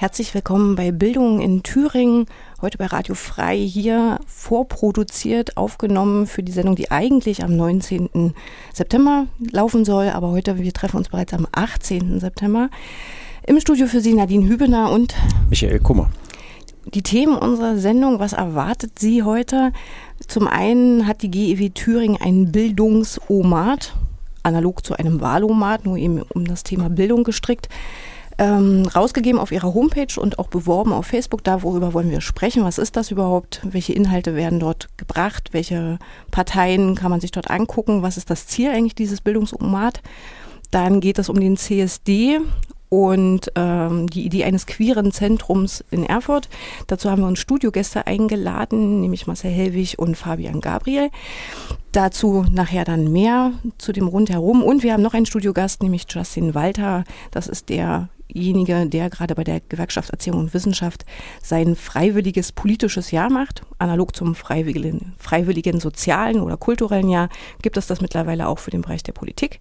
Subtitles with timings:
[0.00, 2.24] Herzlich willkommen bei Bildung in Thüringen.
[2.62, 8.32] Heute bei Radio Frei hier vorproduziert, aufgenommen für die Sendung, die eigentlich am 19.
[8.72, 10.08] September laufen soll.
[10.08, 12.18] Aber heute, wir treffen uns bereits am 18.
[12.18, 12.70] September.
[13.46, 15.14] Im Studio für Sie Nadine Hübener und
[15.50, 16.08] Michael Kummer.
[16.94, 19.70] Die Themen unserer Sendung, was erwartet Sie heute?
[20.26, 23.94] Zum einen hat die GEW Thüringen einen Bildungsomat,
[24.44, 27.68] analog zu einem Wahlomat, nur eben um das Thema Bildung gestrickt
[28.40, 31.44] ähm, rausgegeben auf ihrer Homepage und auch beworben auf Facebook.
[31.44, 32.64] Da, worüber wollen wir sprechen?
[32.64, 33.60] Was ist das überhaupt?
[33.64, 35.50] Welche Inhalte werden dort gebracht?
[35.52, 35.98] Welche
[36.30, 38.02] Parteien kann man sich dort angucken?
[38.02, 40.00] Was ist das Ziel eigentlich dieses Bildungsomat?
[40.70, 42.40] Dann geht es um den CSD
[42.88, 46.48] und ähm, die Idee eines queeren Zentrums in Erfurt.
[46.86, 51.10] Dazu haben wir uns Studiogäste eingeladen, nämlich Marcel Hellwig und Fabian Gabriel.
[51.92, 54.62] Dazu nachher dann mehr zu dem Rundherum.
[54.62, 57.04] Und wir haben noch einen Studiogast, nämlich Justin Walter.
[57.30, 61.04] Das ist der derjenige, der gerade bei der Gewerkschaft Erziehung und Wissenschaft
[61.42, 63.62] sein freiwilliges politisches Jahr macht.
[63.78, 67.28] Analog zum freiwilligen, freiwilligen sozialen oder kulturellen Jahr
[67.62, 69.60] gibt es das mittlerweile auch für den Bereich der Politik.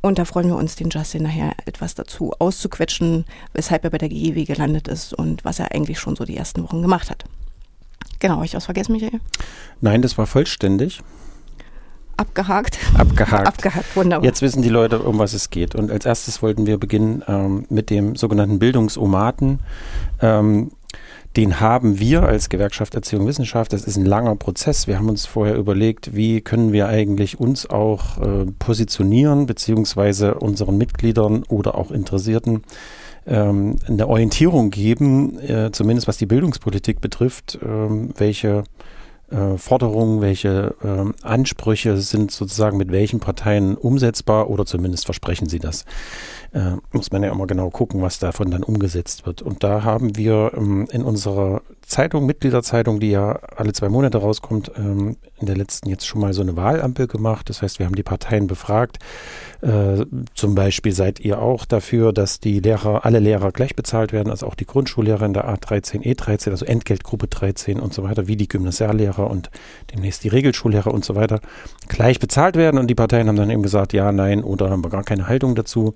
[0.00, 3.24] Und da freuen wir uns, den Justin nachher etwas dazu auszuquetschen,
[3.54, 6.62] weshalb er bei der GEW gelandet ist und was er eigentlich schon so die ersten
[6.62, 7.24] Wochen gemacht hat.
[8.18, 9.20] Genau, habe ich was vergessen, Michael?
[9.80, 11.00] Nein, das war vollständig.
[12.16, 12.78] Abgehakt.
[12.96, 13.46] Abgehakt.
[13.46, 14.24] Abgehakt, wunderbar.
[14.24, 15.74] Jetzt wissen die Leute, um was es geht.
[15.74, 19.60] Und als erstes wollten wir beginnen ähm, mit dem sogenannten Bildungsomaten.
[20.20, 20.70] Ähm,
[21.36, 23.72] den haben wir als Gewerkschaft Erziehung Wissenschaft.
[23.72, 24.86] Das ist ein langer Prozess.
[24.86, 30.78] Wir haben uns vorher überlegt, wie können wir eigentlich uns auch äh, positionieren, beziehungsweise unseren
[30.78, 32.62] Mitgliedern oder auch Interessierten
[33.26, 38.62] ähm, eine Orientierung geben, äh, zumindest was die Bildungspolitik betrifft, ähm, welche
[39.30, 45.58] äh, Forderungen, welche äh, Ansprüche sind sozusagen mit welchen Parteien umsetzbar oder zumindest versprechen sie
[45.58, 45.84] das.
[46.54, 49.42] Äh, muss man ja immer genau gucken, was davon dann umgesetzt wird.
[49.42, 54.70] Und da haben wir ähm, in unserer Zeitung, Mitgliederzeitung, die ja alle zwei Monate rauskommt,
[54.76, 57.50] ähm, in der letzten jetzt schon mal so eine Wahlampel gemacht.
[57.50, 59.00] Das heißt, wir haben die Parteien befragt.
[59.62, 64.30] Äh, zum Beispiel seid ihr auch dafür, dass die Lehrer, alle Lehrer gleich bezahlt werden,
[64.30, 68.36] also auch die Grundschullehrer in der A13, E13, also Entgeltgruppe 13 und so weiter, wie
[68.36, 69.50] die Gymnasiallehrer und
[69.92, 71.40] demnächst die Regelschullehrer und so weiter,
[71.88, 72.78] gleich bezahlt werden.
[72.78, 75.56] Und die Parteien haben dann eben gesagt, ja, nein oder haben wir gar keine Haltung
[75.56, 75.94] dazu.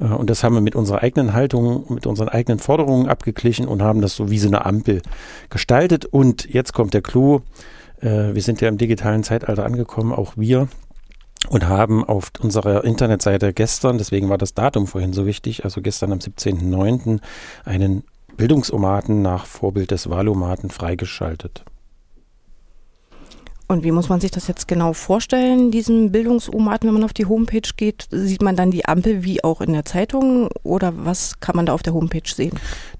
[0.00, 3.82] Äh, und das haben wir mit unserer eigenen Haltung, mit unseren eigenen Forderungen abgeglichen und
[3.82, 5.02] haben das so wie so eine Ampel
[5.50, 6.04] gestaltet.
[6.04, 7.40] Und jetzt kommt der Clou.
[8.00, 10.68] Äh, wir sind ja im digitalen Zeitalter angekommen, auch wir.
[11.48, 16.10] Und haben auf unserer Internetseite gestern, deswegen war das Datum vorhin so wichtig, also gestern
[16.10, 17.20] am 17.09.
[17.64, 18.02] einen
[18.36, 21.64] Bildungsomaten nach Vorbild des Wahlomaten freigeschaltet.
[23.68, 27.26] Und wie muss man sich das jetzt genau vorstellen, diesen Bildungsomaten, wenn man auf die
[27.26, 28.06] Homepage geht?
[28.10, 31.72] Sieht man dann die Ampel wie auch in der Zeitung oder was kann man da
[31.72, 32.52] auf der Homepage sehen?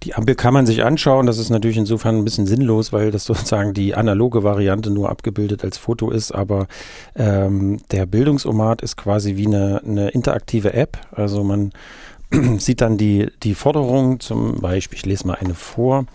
[0.03, 1.27] Die Ampel kann man sich anschauen.
[1.27, 5.63] Das ist natürlich insofern ein bisschen sinnlos, weil das sozusagen die analoge Variante nur abgebildet
[5.63, 6.33] als Foto ist.
[6.33, 6.67] Aber
[7.15, 10.99] ähm, der Bildungsomat ist quasi wie eine, eine interaktive App.
[11.13, 11.71] Also man
[12.59, 16.07] sieht dann die, die Forderung zum Beispiel, ich lese mal eine vor.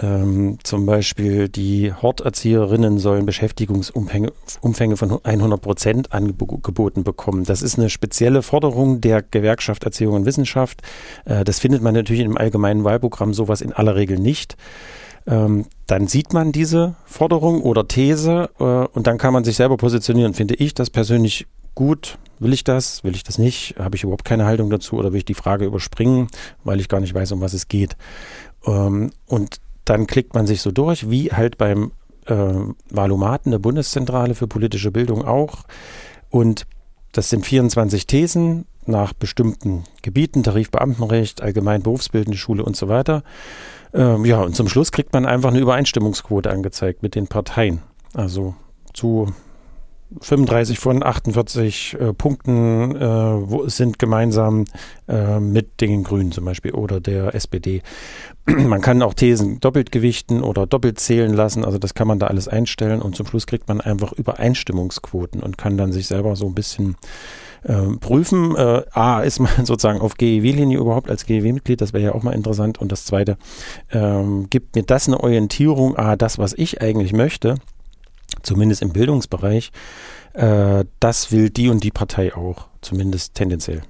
[0.00, 7.44] Ähm, zum Beispiel die Horterzieherinnen sollen Beschäftigungsumfänge Umfänge von 100 Prozent angeboten bekommen.
[7.44, 10.82] Das ist eine spezielle Forderung der Gewerkschaft Erziehung und Wissenschaft.
[11.24, 14.56] Äh, das findet man natürlich im allgemeinen Wahlprogramm sowas in aller Regel nicht.
[15.26, 19.76] Ähm, dann sieht man diese Forderung oder These äh, und dann kann man sich selber
[19.76, 20.34] positionieren.
[20.34, 22.18] Finde ich das persönlich gut?
[22.40, 23.04] Will ich das?
[23.04, 23.76] Will ich das nicht?
[23.78, 26.26] Habe ich überhaupt keine Haltung dazu oder will ich die Frage überspringen,
[26.64, 27.96] weil ich gar nicht weiß, um was es geht?
[28.66, 31.92] Ähm, und dann klickt man sich so durch, wie halt beim
[32.26, 32.54] äh,
[32.90, 35.64] Valomaten der Bundeszentrale für politische Bildung auch.
[36.30, 36.66] Und
[37.12, 43.22] das sind 24 Thesen nach bestimmten Gebieten, Tarifbeamtenrecht, allgemein berufsbildende Schule und so weiter.
[43.92, 47.82] Ähm, ja, und zum Schluss kriegt man einfach eine Übereinstimmungsquote angezeigt mit den Parteien.
[48.12, 48.54] Also
[48.92, 49.32] zu
[50.20, 54.64] 35 von 48 äh, Punkten äh, sind gemeinsam
[55.08, 57.82] äh, mit den Grünen zum Beispiel oder der SPD.
[58.46, 61.64] Man kann auch Thesen doppelt gewichten oder doppelt zählen lassen.
[61.64, 65.58] Also das kann man da alles einstellen und zum Schluss kriegt man einfach Übereinstimmungsquoten und
[65.58, 66.96] kann dann sich selber so ein bisschen
[67.64, 68.54] äh, prüfen.
[68.56, 71.80] Äh, A, ist man sozusagen auf GEW-Linie überhaupt als GEW-Mitglied?
[71.80, 72.78] Das wäre ja auch mal interessant.
[72.78, 73.36] Und das Zweite,
[73.90, 75.96] ähm, gibt mir das eine Orientierung?
[75.96, 77.56] A, das, was ich eigentlich möchte,
[78.42, 79.72] zumindest im Bildungsbereich,
[80.34, 83.82] äh, das will die und die Partei auch, zumindest tendenziell.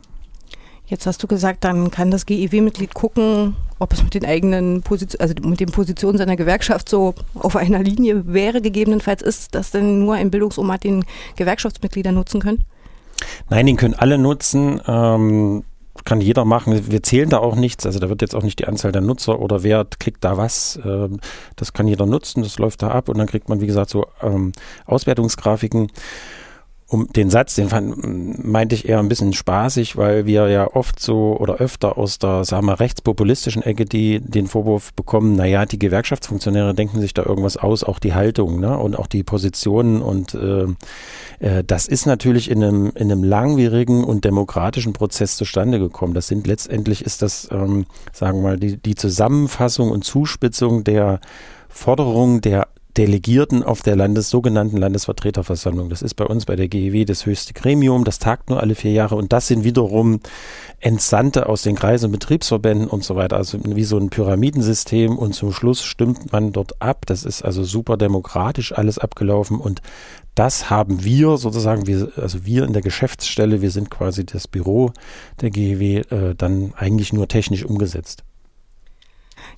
[0.87, 5.23] Jetzt hast du gesagt, dann kann das GEW-Mitglied gucken, ob es mit den eigenen Positionen,
[5.23, 8.61] also mit den Positionen seiner Gewerkschaft so auf einer Linie wäre.
[8.61, 11.07] Gegebenenfalls ist das denn nur ein Bildungsomat, den
[11.37, 12.65] Gewerkschaftsmitglieder nutzen können?
[13.49, 14.81] Nein, den können alle nutzen.
[14.87, 15.65] Ähm,
[16.05, 16.91] kann jeder machen.
[16.91, 17.87] Wir zählen da auch nichts.
[17.87, 20.79] Also da wird jetzt auch nicht die Anzahl der Nutzer oder wer klickt da was.
[20.85, 21.21] Ähm,
[21.57, 22.43] das kann jeder nutzen.
[22.43, 24.53] Das läuft da ab und dann kriegt man, wie gesagt, so ähm,
[24.87, 25.91] Auswertungsgrafiken
[26.95, 31.01] um den Satz, den fand, meinte ich eher ein bisschen spaßig, weil wir ja oft
[31.01, 35.81] so oder öfter aus der, sagen wir, rechtspopulistischen Ecke die den Vorwurf bekommen, naja, die
[35.81, 40.35] Gewerkschaftsfunktionäre denken sich da irgendwas aus, auch die Haltung ne, und auch die Positionen und
[40.35, 40.67] äh,
[41.41, 46.15] äh, das ist natürlich in einem, in einem langwierigen und demokratischen Prozess zustande gekommen.
[46.15, 51.21] Das sind letztendlich ist das, ähm, sagen wir mal, die, die Zusammenfassung und Zuspitzung der
[51.69, 55.89] Forderungen der Delegierten auf der Landes, sogenannten Landesvertreterversammlung.
[55.89, 58.05] Das ist bei uns bei der GEW das höchste Gremium.
[58.05, 60.21] Das tagt nur alle vier Jahre und das sind wiederum
[60.79, 63.37] Entsandte aus den Kreisen Betriebsverbänden und so weiter.
[63.37, 67.05] Also wie so ein Pyramidensystem und zum Schluss stimmt man dort ab.
[67.07, 69.83] Das ist also super demokratisch alles abgelaufen und
[70.37, 74.93] das haben wir sozusagen, wir, also wir in der Geschäftsstelle, wir sind quasi das Büro
[75.41, 78.25] der GEW, äh, dann eigentlich nur technisch umgesetzt.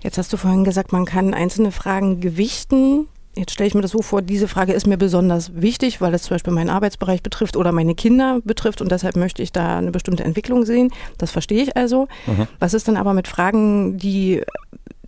[0.01, 3.91] Jetzt hast du vorhin gesagt, man kann einzelne Fragen gewichten Jetzt stelle ich mir das
[3.91, 7.57] so vor, diese Frage ist mir besonders wichtig, weil es zum Beispiel meinen Arbeitsbereich betrifft
[7.57, 10.91] oder meine Kinder betrifft und deshalb möchte ich da eine bestimmte Entwicklung sehen.
[11.19, 12.09] Das verstehe ich also.
[12.27, 12.47] Mhm.
[12.61, 14.43] Was ist dann aber mit Fragen, die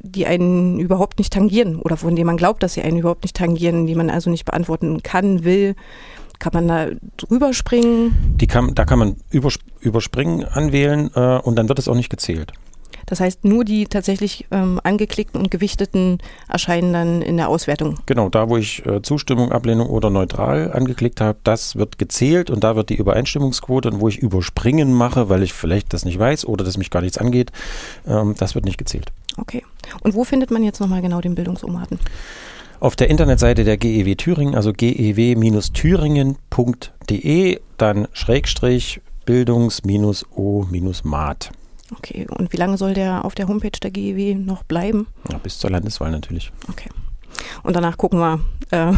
[0.00, 3.36] die einen überhaupt nicht tangieren oder von denen man glaubt, dass sie einen überhaupt nicht
[3.36, 5.75] tangieren, die man also nicht beantworten kann, will?
[6.38, 6.86] Kann man da
[7.16, 8.36] drüber springen?
[8.36, 9.16] Die kann, da kann man
[9.80, 12.52] überspringen, anwählen äh, und dann wird es auch nicht gezählt.
[13.08, 18.00] Das heißt, nur die tatsächlich ähm, angeklickten und gewichteten erscheinen dann in der Auswertung.
[18.05, 22.64] Genau, da wo ich äh, Zustimmung, Ablehnung oder neutral angeklickt habe, das wird gezählt und
[22.64, 26.44] da wird die Übereinstimmungsquote und wo ich überspringen mache, weil ich vielleicht das nicht weiß
[26.44, 27.50] oder das mich gar nichts angeht,
[28.06, 29.11] ähm, das wird nicht gezählt.
[29.38, 29.64] Okay.
[30.02, 31.99] Und wo findet man jetzt nochmal genau den Bildungsomaten?
[32.81, 41.50] Auf der Internetseite der GEW Thüringen, also gew-thüringen.de, dann Schrägstrich Bildungs-O-Mat.
[41.96, 45.06] Okay, und wie lange soll der auf der Homepage der GEW noch bleiben?
[45.31, 46.52] Ja, bis zur Landeswahl natürlich.
[46.69, 46.90] Okay.
[47.62, 48.40] Und danach gucken wir,
[48.70, 48.93] äh,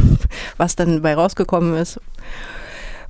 [0.57, 2.01] was dann bei rausgekommen ist.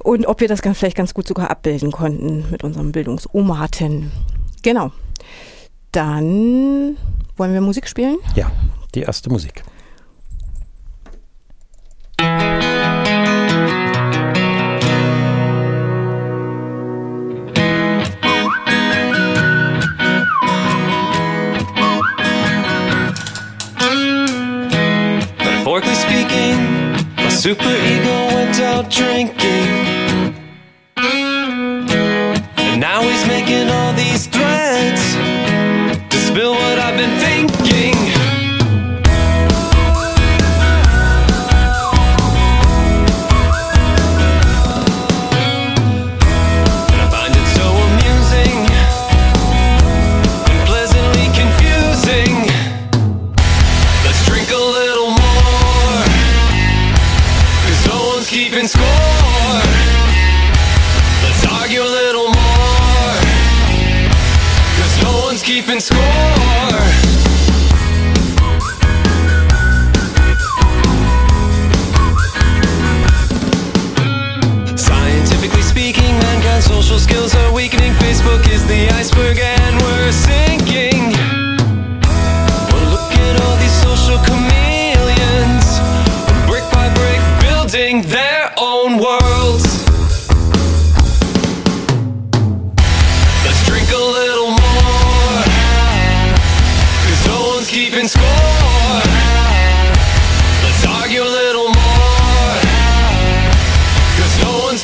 [0.02, 4.10] Und ob wir das ganz, vielleicht ganz gut sogar abbilden konnten mit unserem Bildungsomaten.
[4.62, 4.92] Genau.
[5.92, 6.96] Dann
[7.36, 8.16] wollen wir Musik spielen?
[8.34, 8.50] Ja,
[8.94, 9.62] die erste Musik.
[27.40, 29.99] Super ego went out drinking.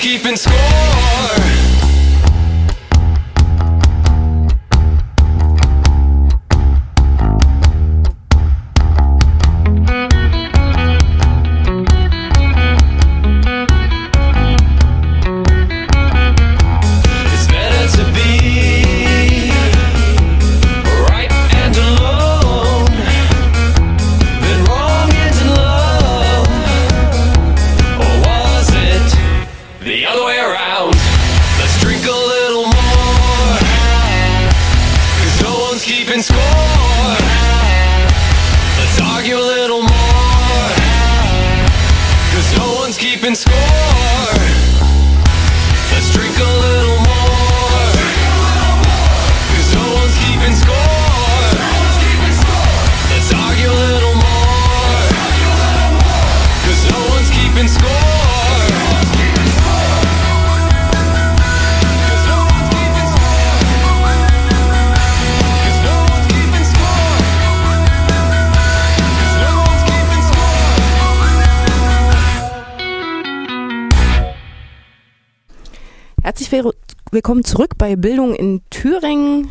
[0.06, 0.75] Keeping score.
[77.16, 79.50] Willkommen zurück bei Bildung in Thüringen.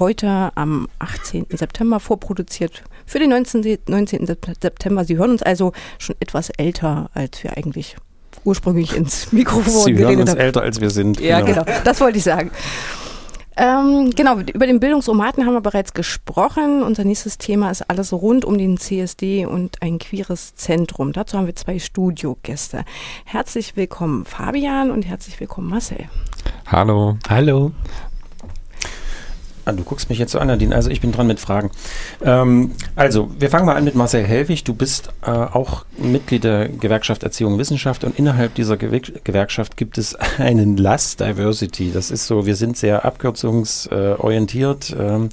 [0.00, 1.46] Heute am 18.
[1.50, 3.78] September vorproduziert für den 19.
[3.86, 4.26] 19.
[4.26, 5.04] Sep- September.
[5.04, 7.94] Sie hören uns also schon etwas älter, als wir eigentlich
[8.42, 10.38] ursprünglich ins Mikrofon Sie hören geredet uns haben.
[10.40, 11.20] älter, als wir sind.
[11.20, 11.64] Ja, genau.
[11.84, 12.50] Das wollte ich sagen.
[13.60, 16.82] Ähm, genau, über den Bildungsomaten haben wir bereits gesprochen.
[16.82, 21.12] Unser nächstes Thema ist alles rund um den CSD und ein queeres Zentrum.
[21.12, 22.86] Dazu haben wir zwei Studiogäste.
[23.26, 26.08] Herzlich willkommen Fabian und herzlich willkommen Marcel.
[26.68, 27.18] Hallo.
[27.28, 27.72] Hallo.
[29.70, 30.74] Ah, du guckst mich jetzt so an, Nadine.
[30.74, 31.70] Also ich bin dran mit Fragen.
[32.22, 34.64] Ähm, also, wir fangen mal an mit Marcel Hellwig.
[34.64, 39.76] Du bist äh, auch Mitglied der Gewerkschaft Erziehung und Wissenschaft und innerhalb dieser Gewer Gewerkschaft
[39.76, 41.92] gibt es einen LAS Diversity.
[41.92, 44.96] Das ist so, wir sind sehr abkürzungsorientiert.
[44.98, 45.28] Ähm,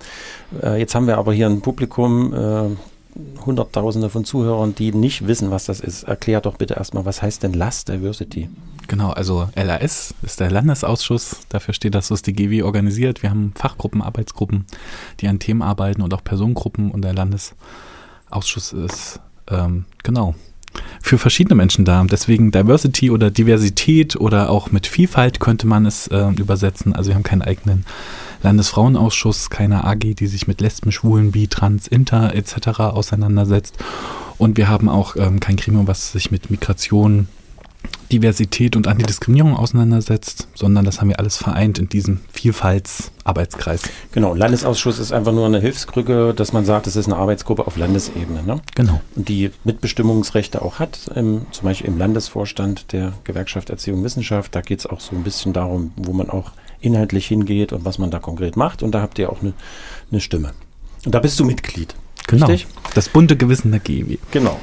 [0.62, 2.70] äh, jetzt haben wir aber hier ein Publikum, äh,
[3.44, 6.04] Hunderttausende von Zuhörern, die nicht wissen, was das ist.
[6.04, 8.50] Erklär doch bitte erstmal, was heißt denn LAS Diversity?
[8.88, 11.42] Genau, also LAS ist der Landesausschuss.
[11.50, 13.22] Dafür steht das, was die GW organisiert.
[13.22, 14.66] Wir haben Fachgruppen, Arbeitsgruppen,
[15.20, 16.92] die an Themen arbeiten und auch Personengruppen.
[16.92, 20.36] Und der Landesausschuss ist, ähm, genau,
[21.02, 22.04] für verschiedene Menschen da.
[22.04, 26.94] Deswegen Diversity oder Diversität oder auch mit Vielfalt könnte man es äh, übersetzen.
[26.94, 27.86] Also wir haben keinen eigenen
[28.44, 32.80] Landesfrauenausschuss, keine AG, die sich mit Lesben, Schwulen, Bi, Trans, Inter etc.
[32.80, 33.78] auseinandersetzt.
[34.38, 37.28] Und wir haben auch ähm, kein Gremium, was sich mit Migration,
[38.12, 43.84] Diversität und Antidiskriminierung auseinandersetzt, sondern das haben wir alles vereint in diesem Vielfaltsarbeitskreis.
[44.12, 47.78] Genau, Landesausschuss ist einfach nur eine Hilfskrücke, dass man sagt, es ist eine Arbeitsgruppe auf
[47.78, 48.44] Landesebene.
[48.44, 48.62] Ne?
[48.76, 49.02] Genau.
[49.16, 54.56] Und die Mitbestimmungsrechte auch hat, im, zum Beispiel im Landesvorstand der Gewerkschaft Erziehung und Wissenschaft.
[54.56, 57.98] Da geht es auch so ein bisschen darum, wo man auch inhaltlich hingeht und was
[57.98, 58.84] man da konkret macht.
[58.84, 59.54] Und da habt ihr auch eine,
[60.12, 60.54] eine Stimme.
[61.06, 61.96] Und da bist du Mitglied.
[62.28, 62.48] Genau.
[62.48, 62.68] Richtig?
[62.94, 64.18] Das bunte Gewissen der GEW.
[64.32, 64.60] Genau.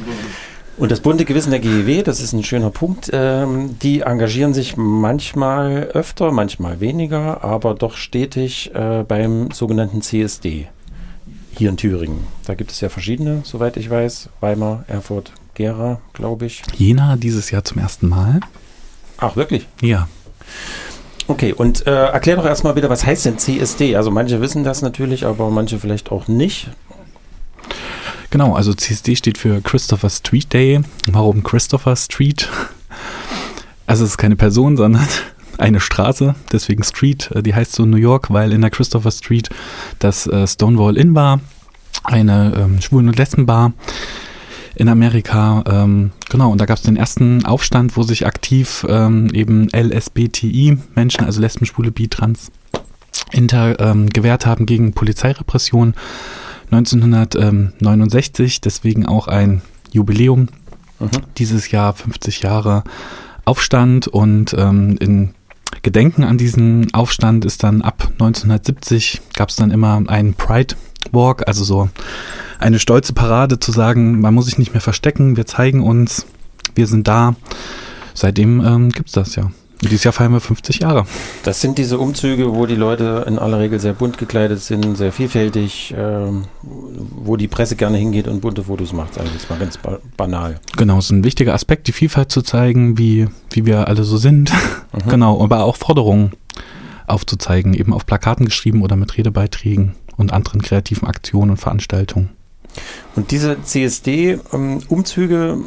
[0.77, 4.77] Und das bunte Gewissen der GEW, das ist ein schöner Punkt, ähm, die engagieren sich
[4.77, 10.67] manchmal öfter, manchmal weniger, aber doch stetig äh, beim sogenannten CSD
[11.57, 12.27] hier in Thüringen.
[12.45, 14.29] Da gibt es ja verschiedene, soweit ich weiß.
[14.41, 16.63] Weimar, Erfurt, Gera, glaube ich.
[16.77, 18.41] Jena dieses Jahr zum ersten Mal.
[19.19, 19.69] Ach, wirklich?
[19.81, 20.09] Ja.
[21.29, 23.97] Okay, und äh, erklär doch erstmal bitte, was heißt denn CSD?
[23.97, 26.69] Also manche wissen das natürlich, aber manche vielleicht auch nicht.
[28.35, 30.81] Genau, also CSD steht für Christopher Street Day.
[31.07, 32.51] Warum Christopher Street?
[33.87, 35.07] Also es ist keine Person, sondern
[35.59, 37.31] eine Straße, deswegen Street.
[37.31, 39.51] Äh, Die heißt so New York, weil in der Christopher Street
[40.01, 41.43] das äh, Stonewall Inn war,
[42.03, 43.73] eine ähm, Schwulen- und Lesbenbar
[44.75, 45.63] in Amerika.
[45.69, 51.25] Ähm, genau, und da gab es den ersten Aufstand, wo sich aktiv ähm, eben LSBTI-Menschen,
[51.25, 52.51] also Lesben, Schwule, Bi, Trans,
[53.31, 55.95] Inter ähm, gewehrt haben gegen Polizeirepression
[56.71, 60.49] 1969, deswegen auch ein Jubiläum.
[60.99, 61.09] Mhm.
[61.39, 62.85] Dieses Jahr 50 Jahre
[63.45, 65.35] Aufstand und ähm, in
[65.83, 70.77] Gedenken an diesen Aufstand ist dann ab 1970 gab es dann immer einen Pride
[71.13, 71.91] Walk, also so
[72.59, 76.27] eine stolze Parade zu sagen, man muss sich nicht mehr verstecken, wir zeigen uns,
[76.75, 77.37] wir sind da.
[78.15, 79.51] Seitdem ähm, gibt es das ja.
[79.89, 81.07] Dieses Jahr feiern wir 50 Jahre.
[81.43, 85.13] Das sind diese Umzüge, wo die Leute in aller Regel sehr bunt gekleidet sind, sehr
[85.13, 89.59] vielfältig, ähm, wo die Presse gerne hingeht und bunte Fotos macht, sage ich jetzt mal
[89.59, 90.61] ganz ba banal.
[90.77, 94.17] Genau, es ist ein wichtiger Aspekt, die Vielfalt zu zeigen, wie, wie wir alle so
[94.17, 94.53] sind.
[94.53, 94.59] Mhm.
[95.15, 96.33] Genau, aber auch Forderungen
[97.07, 102.31] aufzuzeigen, eben auf Plakaten geschrieben oder mit Redebeiträgen und anderen kreativen Aktionen und Veranstaltungen.
[103.15, 105.59] Und diese CSD-Umzüge,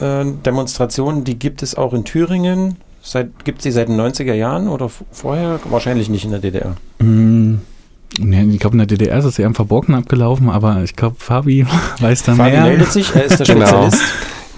[0.00, 2.76] äh, Demonstrationen, die gibt es auch in Thüringen.
[3.08, 5.60] Seit, gibt es die seit den 90er Jahren oder vorher?
[5.70, 6.74] Wahrscheinlich nicht in der DDR.
[6.98, 7.58] Mm,
[8.18, 11.16] nee, ich glaube, in der DDR ist es eher im Verborgenen abgelaufen, aber ich glaube,
[11.18, 11.64] Fabi
[12.00, 12.62] weiß da Fabi mehr.
[12.64, 13.66] meldet sich, er ist der Genau.
[13.66, 14.02] Spezialist.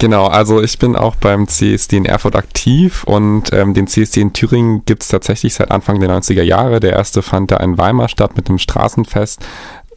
[0.01, 4.33] Genau, also ich bin auch beim CSD in Erfurt aktiv und ähm, den CSD in
[4.33, 6.79] Thüringen gibt es tatsächlich seit Anfang der 90er Jahre.
[6.79, 9.45] Der erste fand da in Weimar statt mit einem Straßenfest.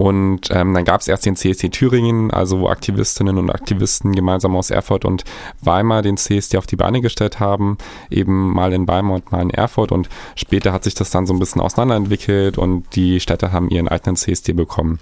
[0.02, 4.56] Und ähm, dann gab es erst den CSD Thüringen, also wo Aktivistinnen und Aktivisten gemeinsam
[4.56, 5.26] aus Erfurt und
[5.62, 7.78] Weimar den CSD auf die Beine gestellt haben,
[8.10, 9.92] eben mal in Weimar und mal in Erfurt.
[9.92, 13.88] Und später hat sich das dann so ein bisschen auseinanderentwickelt und die Städte haben ihren
[13.88, 14.98] eigenen CSD bekommen.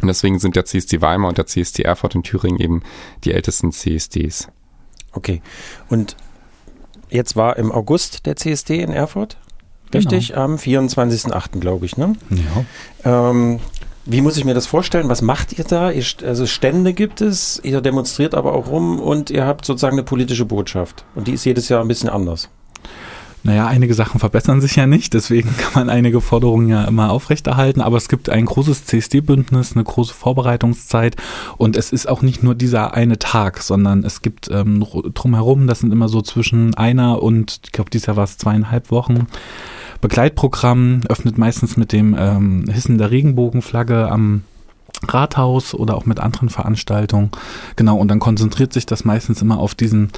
[0.00, 2.82] Und deswegen sind der CSD Weimar und der CSD Erfurt in Thüringen eben
[3.24, 4.48] die ältesten CSDs.
[5.12, 5.42] Okay.
[5.90, 6.16] Und
[7.10, 9.36] jetzt war im August der CSD in Erfurt.
[9.92, 11.58] Richtig, am 24.08.
[11.60, 12.14] glaube ich, ne?
[13.04, 13.30] Ja.
[13.30, 13.60] Ähm,
[14.06, 15.08] wie muss ich mir das vorstellen?
[15.08, 15.90] Was macht ihr da?
[15.90, 20.04] Ihr, also Stände gibt es, ihr demonstriert aber auch rum und ihr habt sozusagen eine
[20.04, 21.04] politische Botschaft.
[21.14, 22.48] Und die ist jedes Jahr ein bisschen anders.
[23.42, 27.80] Naja, einige Sachen verbessern sich ja nicht, deswegen kann man einige Forderungen ja immer aufrechterhalten,
[27.80, 31.16] aber es gibt ein großes CSD-Bündnis, eine große Vorbereitungszeit
[31.56, 35.66] und es ist auch nicht nur dieser eine Tag, sondern es gibt ähm, ru- drumherum,
[35.66, 39.26] das sind immer so zwischen einer und, ich glaube, dieses Jahr war es zweieinhalb Wochen,
[40.02, 44.42] Begleitprogramm, öffnet meistens mit dem ähm, Hissen der Regenbogenflagge am
[45.06, 47.30] Rathaus oder auch mit anderen Veranstaltungen.
[47.76, 50.10] Genau, und dann konzentriert sich das meistens immer auf diesen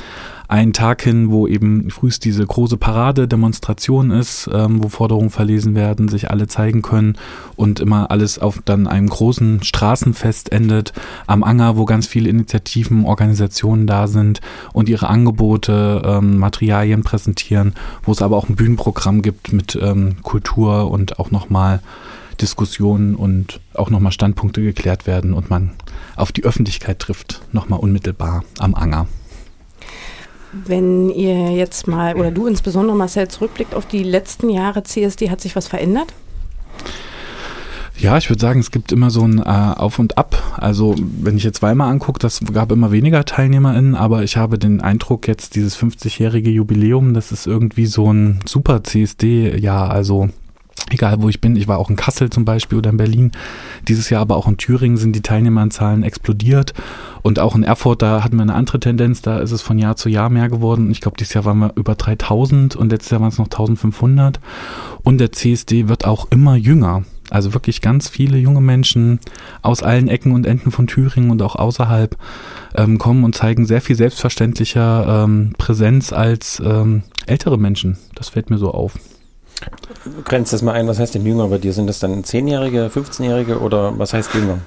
[0.53, 5.75] einen Tag hin, wo eben frühst diese große Parade, Demonstration ist, ähm, wo Forderungen verlesen
[5.75, 7.17] werden, sich alle zeigen können
[7.57, 10.93] und immer alles auf dann einem großen Straßenfest endet
[11.27, 14.43] am Anger, wo ganz viele Initiativen, Organisationen da sind
[14.75, 20.17] und ihre Angebote, ähm, Materialien präsentieren, wo es aber auch ein Bühnenprogramm gibt mit ähm,
[20.23, 21.81] Kultur und auch nochmal
[22.43, 25.71] Diskussionen und auch nochmal Standpunkte geklärt werden und man
[26.17, 29.07] auf die Öffentlichkeit trifft, nochmal unmittelbar am Anger.
[30.53, 35.41] Wenn ihr jetzt mal, oder du insbesondere Marcel, zurückblickt auf die letzten Jahre CSD, hat
[35.41, 36.13] sich was verändert?
[37.97, 40.57] Ja, ich würde sagen, es gibt immer so ein äh, Auf und Ab.
[40.57, 44.81] Also wenn ich jetzt Weimar angucke, das gab immer weniger TeilnehmerInnen, aber ich habe den
[44.81, 49.91] Eindruck, jetzt dieses 50-jährige Jubiläum, das ist irgendwie so ein super CSD-Jahr.
[49.91, 50.31] Also
[50.91, 53.33] egal wo ich bin, ich war auch in Kassel zum Beispiel oder in Berlin.
[53.89, 56.75] Dieses Jahr aber auch in Thüringen sind die Teilnehmerzahlen explodiert.
[57.23, 59.97] Und auch in Erfurt, da hatten wir eine andere Tendenz, da ist es von Jahr
[59.97, 60.91] zu Jahr mehr geworden.
[60.91, 64.41] Ich glaube, dieses Jahr waren wir über 3000 und letztes Jahr waren es noch 1500.
[65.03, 67.05] Und der CSD wird auch immer jünger.
[67.31, 69.19] Also wirklich ganz viele junge Menschen
[69.63, 72.17] aus allen Ecken und Enden von Thüringen und auch außerhalb
[72.75, 77.97] ähm, kommen und zeigen sehr viel selbstverständlicher ähm, Präsenz als ähm, ältere Menschen.
[78.15, 78.99] Das fällt mir so auf.
[80.25, 81.73] Grenzt das mal ein, was heißt denn jünger bei dir?
[81.73, 84.59] Sind das dann 10-Jährige, 15-Jährige oder was heißt jünger?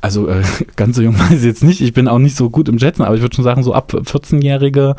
[0.00, 0.42] Also äh,
[0.76, 1.80] ganz so jung weiß ich jetzt nicht.
[1.80, 3.92] Ich bin auch nicht so gut im Schätzen, aber ich würde schon sagen, so ab
[3.92, 4.96] 14-Jährige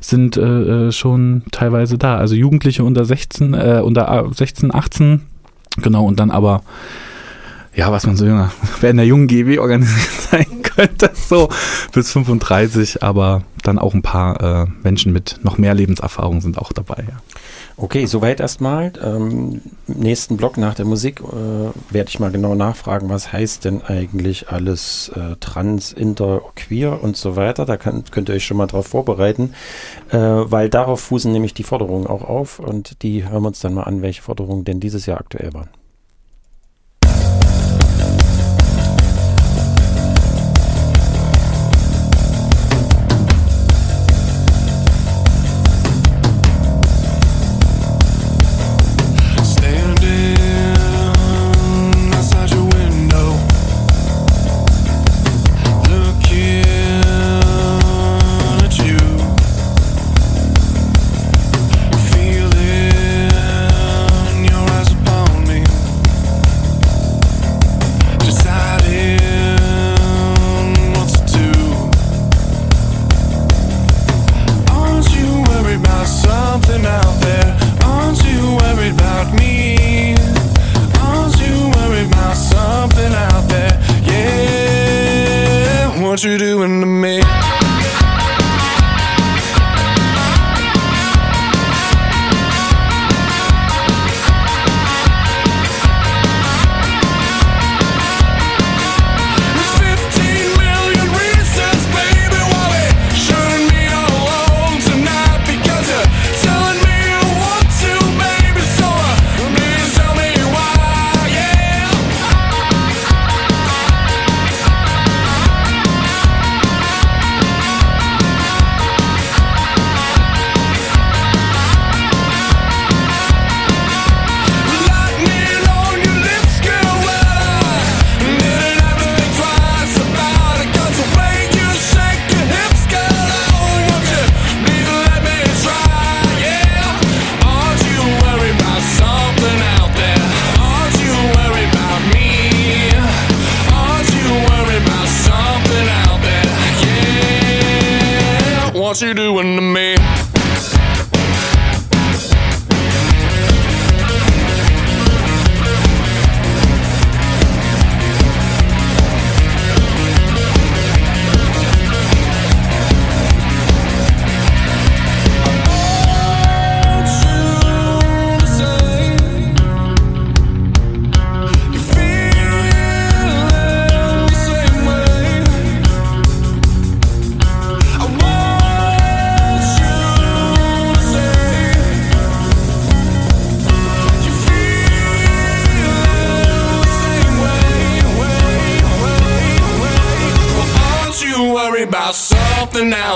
[0.00, 2.16] sind äh, äh, schon teilweise da.
[2.16, 5.22] Also Jugendliche unter 16, äh, unter äh, 16, 18,
[5.80, 6.62] genau, und dann aber,
[7.74, 11.48] ja, was man so jünger, wer in der jungen GW organisiert sein könnte, so
[11.92, 16.72] bis 35, aber dann auch ein paar äh, Menschen mit noch mehr Lebenserfahrung sind auch
[16.72, 17.16] dabei, ja.
[17.76, 18.92] Okay, soweit erstmal.
[19.02, 23.64] Ähm, Im nächsten Block nach der Musik äh, werde ich mal genau nachfragen, was heißt
[23.64, 27.64] denn eigentlich alles äh, trans, inter, queer und so weiter.
[27.64, 29.54] Da kann, könnt ihr euch schon mal drauf vorbereiten,
[30.10, 33.74] äh, weil darauf fußen nämlich die Forderungen auch auf und die hören wir uns dann
[33.74, 35.68] mal an, welche Forderungen denn dieses Jahr aktuell waren.
[86.24, 86.62] you do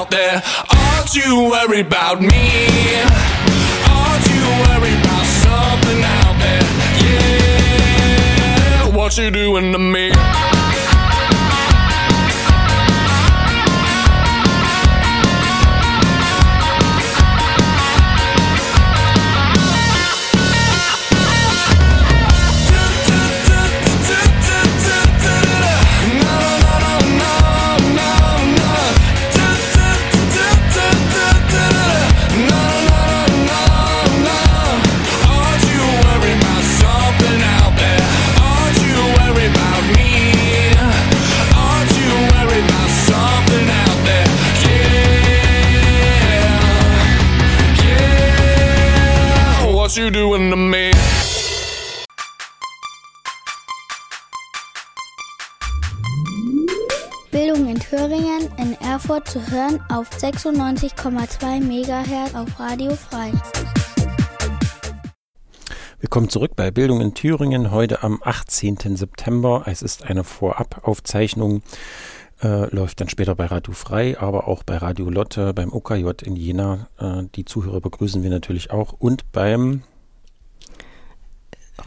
[0.07, 0.43] out there?
[0.71, 2.27] Aren't you worried about me?
[3.89, 6.63] Aren't you worried about something out there?
[8.89, 10.13] Yeah, what you doing to me?
[59.37, 63.33] Zu hören auf 96,2 MHz auf Radio Frei.
[66.01, 68.97] Willkommen zurück bei Bildung in Thüringen, heute am 18.
[68.97, 69.65] September.
[69.67, 71.61] Es ist eine Vorabaufzeichnung,
[72.43, 76.35] äh, läuft dann später bei Radio Frei, aber auch bei Radio Lotte, beim OKJ in
[76.35, 76.89] Jena.
[76.99, 79.83] Äh, die Zuhörer begrüßen wir natürlich auch und beim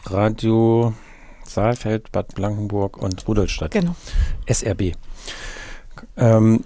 [0.04, 0.94] Radio
[1.44, 3.72] Saalfeld, Bad Blankenburg und Rudolstadt.
[3.72, 3.96] Genau.
[4.46, 4.92] SRB.
[6.16, 6.64] Ähm,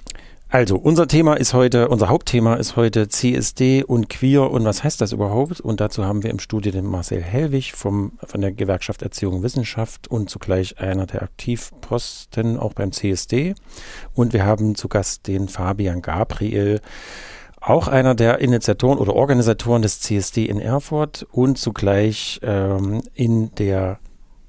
[0.54, 5.00] also, unser Thema ist heute, unser Hauptthema ist heute CSD und Queer und was heißt
[5.00, 5.60] das überhaupt?
[5.60, 9.42] Und dazu haben wir im Studio den Marcel Hellwig vom, von der Gewerkschaft Erziehung und
[9.42, 13.56] Wissenschaft und zugleich einer der Aktivposten auch beim CSD.
[14.14, 16.80] Und wir haben zu Gast den Fabian Gabriel,
[17.60, 23.98] auch einer der Initiatoren oder Organisatoren des CSD in Erfurt und zugleich ähm, in der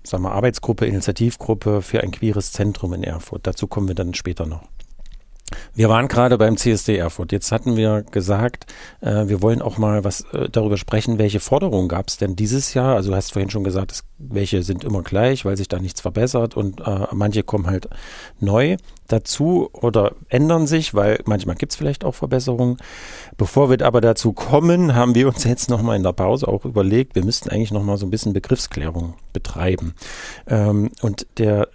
[0.03, 3.47] sagen wir, Arbeitsgruppe, Initiativgruppe für ein queeres Zentrum in Erfurt.
[3.47, 4.61] Dazu kommen wir dann später noch.
[5.75, 7.31] Wir waren gerade beim CSD Erfurt.
[7.31, 8.65] Jetzt hatten wir gesagt,
[9.01, 12.73] äh, wir wollen auch mal was äh, darüber sprechen, welche Forderungen gab es denn dieses
[12.73, 12.95] Jahr?
[12.95, 16.01] Also du hast vorhin schon gesagt, es, welche sind immer gleich, weil sich da nichts
[16.01, 17.89] verbessert und äh, manche kommen halt
[18.39, 18.77] neu
[19.07, 22.77] dazu oder ändern sich, weil manchmal gibt es vielleicht auch Verbesserungen.
[23.37, 27.15] Bevor wir aber dazu kommen, haben wir uns jetzt nochmal in der Pause auch überlegt,
[27.15, 29.93] wir müssten eigentlich nochmal so ein bisschen Begriffsklärung betreiben.
[30.47, 31.67] Ähm, und der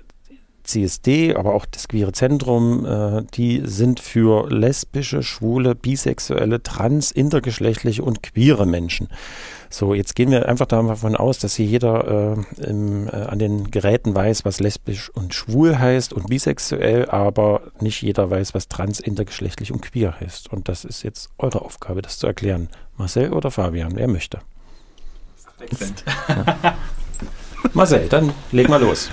[0.70, 8.02] CSD, aber auch das Queere Zentrum, äh, die sind für lesbische, schwule, bisexuelle, trans, intergeschlechtliche
[8.02, 9.08] und queere Menschen.
[9.72, 13.70] So, jetzt gehen wir einfach davon aus, dass hier jeder äh, im, äh, an den
[13.70, 18.98] Geräten weiß, was lesbisch und schwul heißt und bisexuell, aber nicht jeder weiß, was trans,
[18.98, 20.52] intergeschlechtlich und queer heißt.
[20.52, 22.68] Und das ist jetzt eure Aufgabe, das zu erklären.
[22.96, 24.40] Marcel oder Fabian, wer möchte?
[27.74, 29.08] Marcel, dann leg mal los.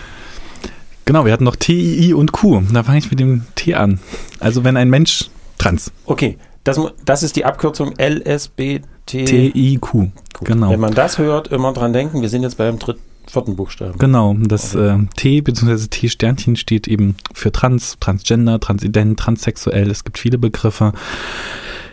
[1.07, 2.63] Genau, wir hatten noch T, I, I und Q.
[2.73, 3.99] Da fange ich mit dem T an.
[4.41, 5.93] Also wenn ein Mensch trans.
[6.05, 8.81] Okay, das, das ist die Abkürzung LSBT.
[9.05, 10.09] T, I, Q.
[10.43, 10.69] Genau.
[10.69, 13.97] Wenn man das hört, immer dran denken, wir sind jetzt beim dritten, vierten Buchstaben.
[13.97, 15.87] Genau, das äh, T bzw.
[15.87, 19.89] T-Sternchen steht eben für trans, transgender, transident, transsexuell.
[19.89, 20.91] Es gibt viele Begriffe.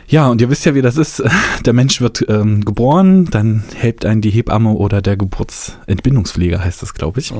[0.09, 1.23] Ja, und ihr wisst ja, wie das ist.
[1.65, 6.95] Der Mensch wird ähm, geboren, dann hält einen die Hebamme oder der Geburtsentbindungspfleger, heißt das,
[6.95, 7.33] glaube ich,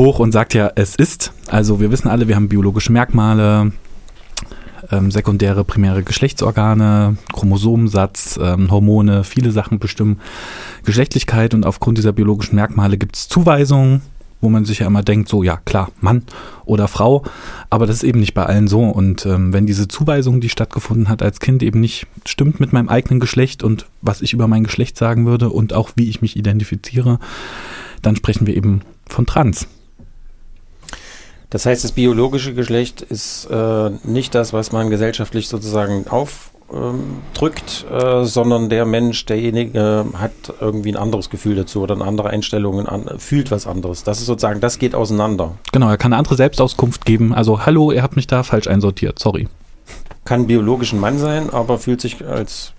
[0.00, 1.32] hoch und sagt ja, es ist.
[1.46, 3.72] Also wir wissen alle, wir haben biologische Merkmale,
[4.90, 10.18] ähm, sekundäre, primäre Geschlechtsorgane, Chromosomensatz, ähm, Hormone, viele Sachen bestimmen
[10.84, 14.00] Geschlechtlichkeit und aufgrund dieser biologischen Merkmale gibt es Zuweisungen,
[14.40, 16.22] wo man sich ja immer denkt, so ja klar, Mann
[16.64, 17.22] oder Frau,
[17.68, 18.80] aber das ist eben nicht bei allen so.
[18.80, 22.88] Und ähm, wenn diese Zuweisung, die stattgefunden hat als Kind, eben nicht stimmt mit meinem
[22.88, 26.36] eigenen Geschlecht und was ich über mein Geschlecht sagen würde und auch wie ich mich
[26.36, 27.18] identifiziere,
[28.00, 29.68] dann sprechen wir eben von Trans.
[31.50, 38.24] Das heißt, das biologische Geschlecht ist äh, nicht das, was man gesellschaftlich sozusagen aufdrückt, äh,
[38.24, 43.18] sondern der Mensch, derjenige hat irgendwie ein anderes Gefühl dazu oder eine andere Einstellung, an,
[43.18, 44.04] fühlt was anderes.
[44.04, 45.56] Das ist sozusagen, das geht auseinander.
[45.72, 47.34] Genau, er kann eine andere Selbstauskunft geben.
[47.34, 49.48] Also, hallo, ihr habt mich da falsch einsortiert, sorry.
[50.24, 52.74] Kann biologisch ein Mann sein, aber fühlt sich als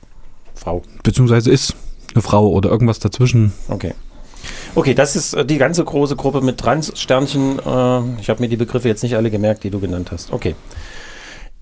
[0.56, 0.82] Frau.
[1.04, 1.76] Beziehungsweise ist
[2.14, 3.52] eine Frau oder irgendwas dazwischen.
[3.68, 3.94] Okay.
[4.74, 7.60] Okay, das ist äh, die ganze große Gruppe mit Trans-Sternchen.
[7.60, 10.32] Äh, ich habe mir die Begriffe jetzt nicht alle gemerkt, die du genannt hast.
[10.32, 10.56] Okay.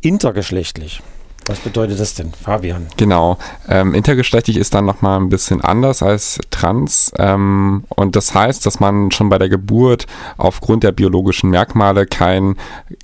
[0.02, 1.02] Intergeschlechtlich.
[1.48, 2.86] Was bedeutet das denn, Fabian?
[2.98, 3.40] Genau.
[3.68, 7.12] Ähm, intergeschlechtlich ist dann nochmal ein bisschen anders als trans.
[7.18, 10.06] Ähm, und das heißt, dass man schon bei der Geburt
[10.38, 12.56] aufgrund der biologischen Merkmale kein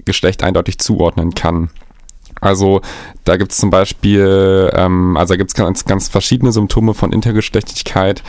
[0.05, 1.71] Geschlecht eindeutig zuordnen kann.
[2.39, 2.81] Also
[3.23, 7.11] da gibt es zum Beispiel, ähm, also da gibt es ganz, ganz verschiedene Symptome von
[7.11, 8.21] Intergeschlechtlichkeit.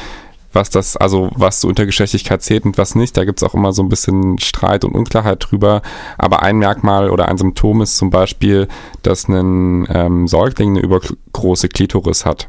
[0.57, 3.17] Was das, also was zur Intergeschlechtlichkeit zählt und was nicht.
[3.17, 5.83] Da gibt's auch immer so ein bisschen Streit und Unklarheit drüber.
[6.19, 8.67] Aber ein Merkmal oder ein Symptom ist zum Beispiel,
[9.03, 12.49] dass ein ähm, Säugling eine übergroße Klitoris hat.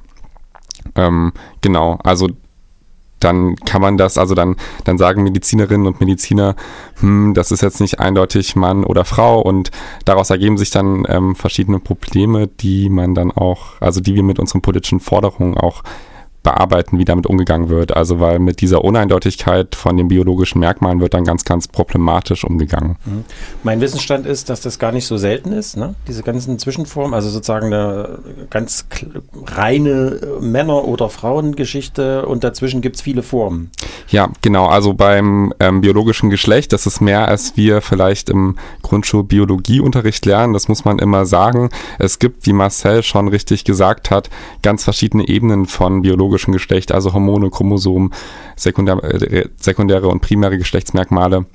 [0.96, 2.30] Ähm, genau, also
[3.20, 6.56] dann kann man das, also dann, dann sagen Medizinerinnen und Mediziner,
[7.00, 9.72] hm, das ist jetzt nicht eindeutig Mann oder Frau und
[10.06, 14.40] daraus ergeben sich dann ähm, verschiedene Probleme, die man dann auch, also die wir mit
[14.40, 15.84] unseren politischen Forderungen auch
[16.48, 17.94] bearbeiten, wie damit umgegangen wird.
[17.94, 22.96] Also weil mit dieser Uneindeutigkeit von den biologischen Merkmalen wird dann ganz, ganz problematisch umgegangen.
[23.64, 25.96] Mein Wissensstand ist, dass das gar nicht so selten ist, ne?
[26.08, 28.86] diese ganzen Zwischenformen, also sozusagen eine ganz
[29.46, 33.70] reine äh, Männer- oder Frauengeschichte und dazwischen gibt es viele Formen.
[34.08, 34.68] Ja, genau.
[34.68, 40.54] Also beim ähm, biologischen Geschlecht, das ist mehr, als wir vielleicht im Grundschulbiologieunterricht lernen.
[40.54, 41.72] Das muss man immer sagen.
[42.00, 44.30] Es gibt, wie Marcel schon richtig gesagt hat,
[44.62, 46.04] ganz verschiedene Ebenen von
[46.38, 48.14] biologischem Geschlecht, also Hormone, Chromosomen,
[48.56, 51.46] sekundär, äh, sekundäre und primäre Geschlechtsmerkmale.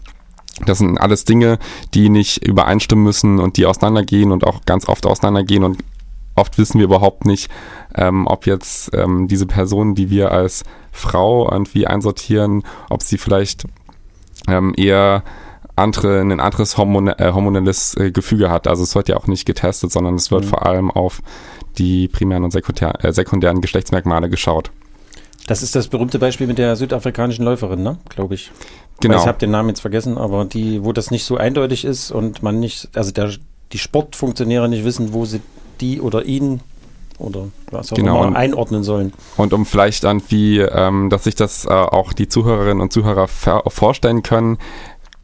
[0.66, 1.58] Das sind alles Dinge,
[1.94, 5.82] die nicht übereinstimmen müssen und die auseinandergehen und auch ganz oft auseinandergehen und
[6.34, 7.50] oft wissen wir überhaupt nicht,
[7.94, 13.64] ähm, ob jetzt ähm, diese Person, die wir als Frau irgendwie einsortieren, ob sie vielleicht
[14.48, 15.22] ähm, eher
[15.76, 18.66] andere, ein anderes Hormon, äh, hormonelles äh, Gefüge hat.
[18.66, 20.48] Also es wird ja auch nicht getestet, sondern es wird Mhm.
[20.48, 21.22] vor allem auf
[21.78, 24.70] die primären und sekundär, äh, sekundären Geschlechtsmerkmale geschaut.
[25.46, 27.98] Das ist das berühmte Beispiel mit der südafrikanischen Läuferin, ne?
[28.08, 28.52] glaube ich.
[29.00, 29.18] Genau.
[29.18, 32.42] Ich habe den Namen jetzt vergessen, aber die, wo das nicht so eindeutig ist und
[32.42, 33.30] man nicht, also der,
[33.72, 35.40] die Sportfunktionäre nicht wissen, wo sie
[35.80, 36.60] die oder ihn
[37.18, 38.22] oder was auch Genau.
[38.24, 39.12] immer einordnen sollen.
[39.36, 44.22] Und um vielleicht irgendwie, ähm, dass sich das äh, auch die Zuhörerinnen und Zuhörer vorstellen
[44.22, 44.58] können,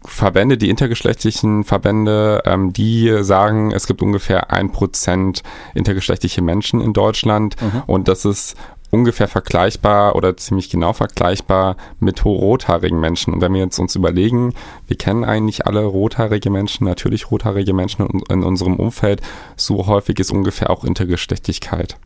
[0.04, 5.42] Verbände, die intergeschlechtlichen Verbände, ähm, die sagen, es gibt ungefähr ein Prozent
[5.74, 7.56] intergeschlechtliche Menschen in Deutschland
[7.86, 8.56] und das ist
[8.90, 13.34] ungefähr vergleichbar oder ziemlich genau vergleichbar mit rothaarigen Menschen.
[13.34, 14.54] Und wenn wir jetzt uns überlegen,
[14.86, 19.20] wir kennen eigentlich alle rothaarige Menschen, natürlich rothaarige Menschen in, in unserem Umfeld,
[19.56, 21.96] so häufig ist ungefähr auch Intergeschlechtlichkeit.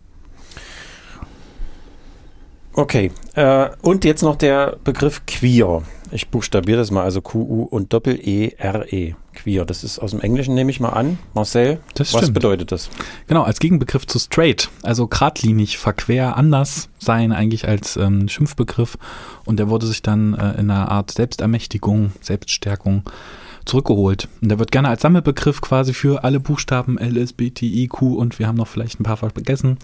[2.74, 5.82] Okay, äh, und jetzt noch der Begriff queer.
[6.11, 9.14] Ich buchstabiere das mal, also Q-U und Doppel-E-R-E.
[9.35, 11.18] Queer, das ist aus dem Englischen, nehme ich mal an.
[11.32, 12.35] Marcel, Das was stimmt.
[12.35, 12.90] bedeutet das?
[13.28, 18.98] Genau, als Gegenbegriff zu straight, also geradlinig, verquer, anders sein eigentlich als ähm, Schimpfbegriff.
[19.46, 23.04] Und der wurde sich dann äh, in einer Art Selbstermächtigung, Selbststärkung
[23.64, 24.29] zurückgeholt.
[24.40, 27.87] Und der wird gerne als Sammelbegriff quasi für alle Buchstaben L, S, B, T, I,
[27.87, 29.79] Q und wir haben noch vielleicht ein paar vergessen,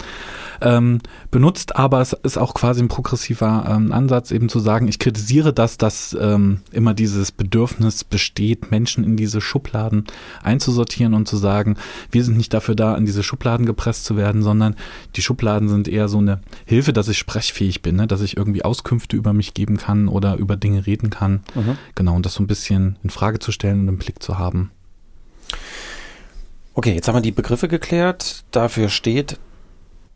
[0.60, 4.98] ähm, benutzt, aber es ist auch quasi ein progressiver ähm, Ansatz, eben zu sagen, ich
[4.98, 10.04] kritisiere das, dass ähm, immer dieses Bedürfnis besteht, Menschen in diese Schubladen
[10.42, 11.76] einzusortieren und zu sagen,
[12.10, 14.74] wir sind nicht dafür da, in diese Schubladen gepresst zu werden, sondern
[15.16, 18.06] die Schubladen sind eher so eine Hilfe, dass ich sprechfähig bin, ne?
[18.06, 21.40] dass ich irgendwie Auskünfte über mich geben kann oder über Dinge reden kann.
[21.94, 24.70] Genau, und das so ein bisschen in Frage zu stellen und im Blick zu haben.
[26.74, 28.44] Okay, jetzt haben wir die Begriffe geklärt.
[28.50, 29.38] Dafür steht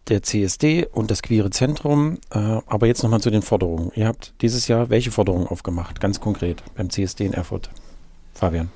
[0.09, 2.19] der CSD und das Queere Zentrum.
[2.31, 3.91] Äh, aber jetzt nochmal zu den Forderungen.
[3.95, 6.01] Ihr habt dieses Jahr welche Forderungen aufgemacht?
[6.01, 7.71] Ganz konkret beim CSD in Erfurt.
[8.35, 8.71] Fabian.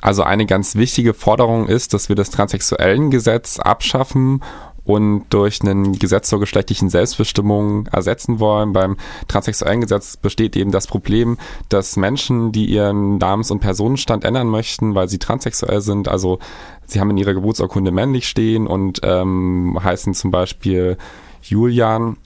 [0.00, 4.42] Also eine ganz wichtige Forderung ist, dass wir das Transsexuellengesetz abschaffen
[4.86, 8.72] und durch ein Gesetz zur geschlechtlichen Selbstbestimmung ersetzen wollen.
[8.72, 8.96] Beim
[9.28, 15.08] Transsexuellengesetz besteht eben das Problem, dass Menschen, die ihren Namens- und Personenstand ändern möchten, weil
[15.08, 16.38] sie transsexuell sind, also
[16.86, 20.96] sie haben in ihrer Geburtsurkunde männlich stehen und ähm, heißen zum Beispiel
[21.42, 22.16] Julian,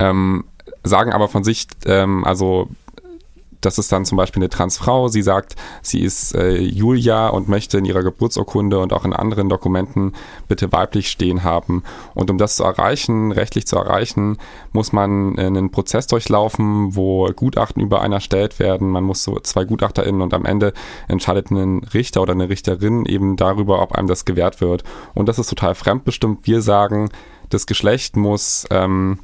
[0.00, 0.44] ähm,
[0.82, 2.68] sagen aber von sich, ähm, also
[3.64, 5.08] das ist dann zum Beispiel eine Transfrau.
[5.08, 9.48] Sie sagt, sie ist äh, Julia und möchte in ihrer Geburtsurkunde und auch in anderen
[9.48, 10.12] Dokumenten
[10.48, 11.82] bitte weiblich stehen haben.
[12.14, 14.38] Und um das zu erreichen, rechtlich zu erreichen,
[14.72, 18.90] muss man äh, einen Prozess durchlaufen, wo Gutachten über einen erstellt werden.
[18.90, 20.72] Man muss so zwei GutachterInnen und am Ende
[21.08, 24.84] entscheidet ein Richter oder eine Richterin eben darüber, ob einem das gewährt wird.
[25.14, 26.46] Und das ist total fremdbestimmt.
[26.46, 27.10] Wir sagen,
[27.50, 29.18] das Geschlecht muss ähm,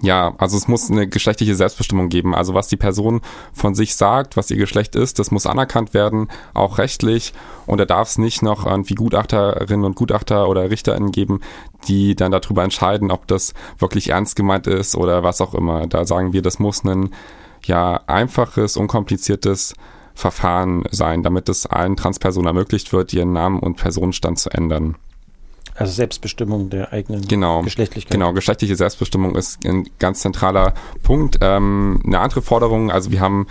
[0.00, 2.34] ja, also es muss eine geschlechtliche Selbstbestimmung geben.
[2.34, 3.20] Also was die Person
[3.52, 7.32] von sich sagt, was ihr Geschlecht ist, das muss anerkannt werden, auch rechtlich.
[7.66, 11.40] Und da darf es nicht noch irgendwie Gutachterinnen und Gutachter oder RichterInnen geben,
[11.86, 15.86] die dann darüber entscheiden, ob das wirklich ernst gemeint ist oder was auch immer.
[15.86, 17.10] Da sagen wir, das muss ein
[17.64, 19.74] ja einfaches, unkompliziertes
[20.14, 24.96] Verfahren sein, damit es allen Transpersonen ermöglicht wird, ihren Namen und Personenstand zu ändern.
[25.74, 27.62] Also Selbstbestimmung der eigenen Genau.
[27.62, 28.12] Geschlechtlichkeit.
[28.12, 31.38] Genau, geschlechtliche Selbstbestimmung ist ein ganz zentraler Punkt.
[31.40, 33.46] Ähm, eine andere Forderung, also wir haben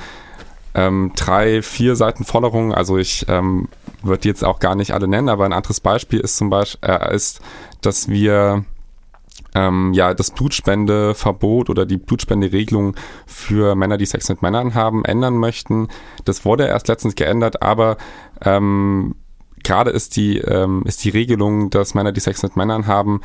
[0.74, 3.68] ähm, drei, vier Seiten Forderungen, also ich ähm,
[4.02, 6.90] würde die jetzt auch gar nicht alle nennen, aber ein anderes Beispiel ist zum Beispiel,
[6.90, 7.42] äh, ist,
[7.82, 8.66] dass wir
[9.56, 12.96] ähm, ja das Blutspendeverbot oder die Blutspenderegelung
[13.28, 15.90] für Männer, die Sex mit Männern haben, ändern möchten.
[16.26, 17.98] Das wurde erst letztens geändert, aber
[18.44, 19.16] ähm,
[19.64, 23.22] gerade ist die, ähm, ist die Regelung, dass Männer, die Sex mit Männern haben,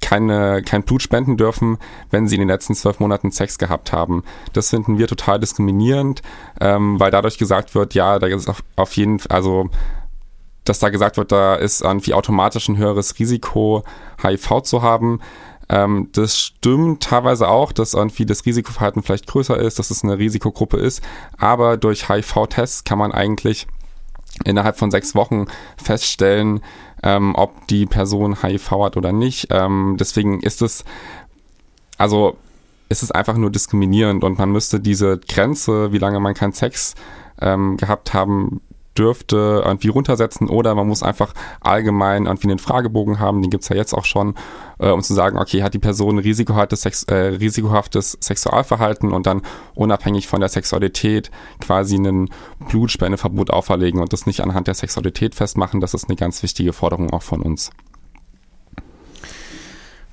[0.00, 1.78] keine, kein Blut spenden dürfen,
[2.10, 4.24] wenn sie in den letzten zwölf Monaten Sex gehabt haben.
[4.52, 6.22] Das finden wir total diskriminierend,
[6.60, 9.68] ähm, weil dadurch gesagt wird, ja, da ist auf, auf jeden also
[10.64, 13.82] dass da gesagt wird, da ist irgendwie automatisch ein höheres Risiko,
[14.22, 15.20] HIV zu haben.
[15.68, 20.18] Ähm, das stimmt teilweise auch, dass irgendwie das Risikoverhalten vielleicht größer ist, dass es eine
[20.18, 21.02] Risikogruppe ist.
[21.38, 23.66] Aber durch HIV-Tests kann man eigentlich
[24.44, 26.60] innerhalb von sechs Wochen feststellen,
[27.02, 29.48] ähm, ob die Person HIV hat oder nicht.
[29.50, 30.84] Ähm, deswegen ist es,
[31.98, 32.36] also
[32.88, 36.94] ist es einfach nur diskriminierend und man müsste diese Grenze, wie lange man keinen Sex
[37.40, 38.60] ähm, gehabt haben
[39.00, 43.76] dürfte, irgendwie runtersetzen oder man muss einfach allgemein irgendwie einen Fragebogen haben, den gibt's ja
[43.76, 44.34] jetzt auch schon,
[44.78, 49.26] äh, um zu sagen, okay, hat die Person ein risikohaftes, Sex, äh, risikohaftes Sexualverhalten und
[49.26, 49.40] dann
[49.74, 52.28] unabhängig von der Sexualität quasi ein
[52.68, 55.80] Blutspendeverbot auferlegen und das nicht anhand der Sexualität festmachen.
[55.80, 57.70] Das ist eine ganz wichtige Forderung auch von uns.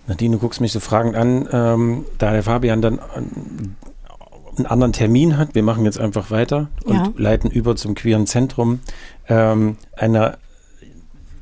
[0.08, 3.00] Nadine, du guckst mich so fragend an, ähm, da der Fabian dann
[4.58, 7.14] einen anderen Termin hat, wir machen jetzt einfach weiter und Ja.
[7.16, 8.80] leiten über zum queeren Zentrum,
[9.30, 10.38] ähm, eine,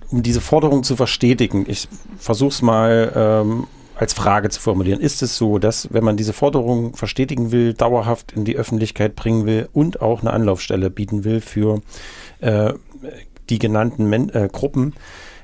[0.09, 1.65] um diese Forderung zu verstetigen.
[1.67, 4.99] Ich versuche es mal ähm, als Frage zu formulieren.
[4.99, 9.45] Ist es so, dass wenn man diese Forderung verstetigen will, dauerhaft in die Öffentlichkeit bringen
[9.45, 11.81] will und auch eine Anlaufstelle bieten will für
[12.41, 12.73] äh,
[13.49, 14.93] die genannten Men äh, Gruppen,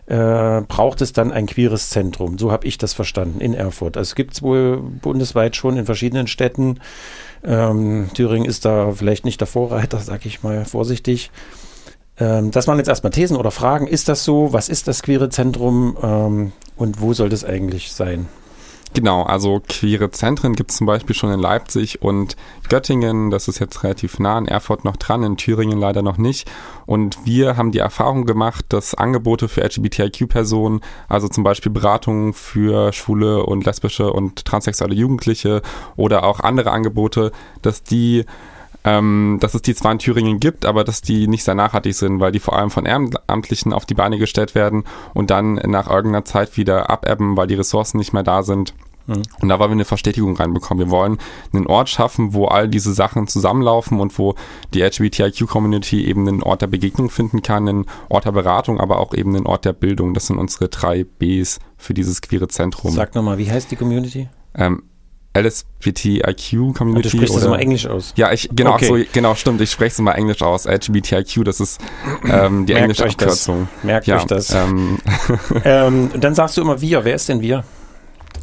[0.08, 2.38] äh, braucht es dann ein queeres Zentrum.
[2.38, 3.96] So habe ich das verstanden in Erfurt.
[3.96, 6.80] Also es gibt es wohl bundesweit schon in verschiedenen Städten.
[7.44, 11.32] Ähm, Thüringen ist da vielleicht nicht der Vorreiter, sage ich mal vorsichtig.
[12.18, 13.88] Ähm, das waren jetzt erstmal Thesen oder Fragen.
[13.88, 14.54] Ist das so?
[14.54, 15.98] Was ist das queere Zentrum?
[16.02, 18.28] Ähm, und wo soll das eigentlich sein?
[18.94, 22.36] Genau, also queere Zentren gibt es zum Beispiel schon in Leipzig und
[22.68, 26.52] Göttingen, das ist jetzt relativ nah in Erfurt noch dran, in Thüringen leider noch nicht.
[26.86, 32.92] Und wir haben die Erfahrung gemacht, dass Angebote für LGBTIQ-Personen, also zum Beispiel Beratungen für
[32.92, 35.62] schwule und lesbische und transsexuelle Jugendliche
[35.96, 38.26] oder auch andere Angebote, dass die
[38.84, 42.20] ähm, dass es die zwar in Thüringen gibt, aber dass die nicht sehr nachhaltig sind,
[42.20, 46.26] weil die vor allem von Ehrenamtlichen auf die Beine gestellt werden und dann nach irgendeiner
[46.26, 48.74] Zeit wieder abebben, weil die Ressourcen nicht mehr da sind.
[49.08, 50.86] Und da wollen wir eine Verstetigung reinbekommen.
[50.86, 51.18] Wir wollen
[51.54, 54.36] einen Ort schaffen, wo all diese Sachen zusammenlaufen und wo
[54.74, 59.14] die LGBTIQ-Community eben einen Ort der Begegnung finden kann, einen Ort der Beratung, aber auch
[59.14, 60.14] eben einen Ort der Bildung.
[60.14, 62.92] Das sind unsere drei Bs für dieses queere Zentrum.
[62.92, 64.30] Sag nochmal, wie heißt die Community?
[64.56, 64.84] Ähm,
[65.34, 67.04] LSBTIQ-Community.
[67.04, 68.14] Du sprichst das oder- immer Englisch aus.
[68.18, 68.86] ja, ich, genau, Okay.
[68.86, 69.62] so, genau, stimmt.
[69.62, 70.66] Ich spreche es mal Englisch aus.
[70.66, 71.80] LGBTIQ, das ist
[72.26, 73.48] ähm, die Merkt englische euch das.
[73.48, 73.68] Abkürzung.
[73.84, 74.54] Merkt Ja, euch das.
[74.54, 74.98] ähm,
[75.64, 77.06] Ähm, dann sagst du immer wir.
[77.06, 77.64] Wer ist denn wir?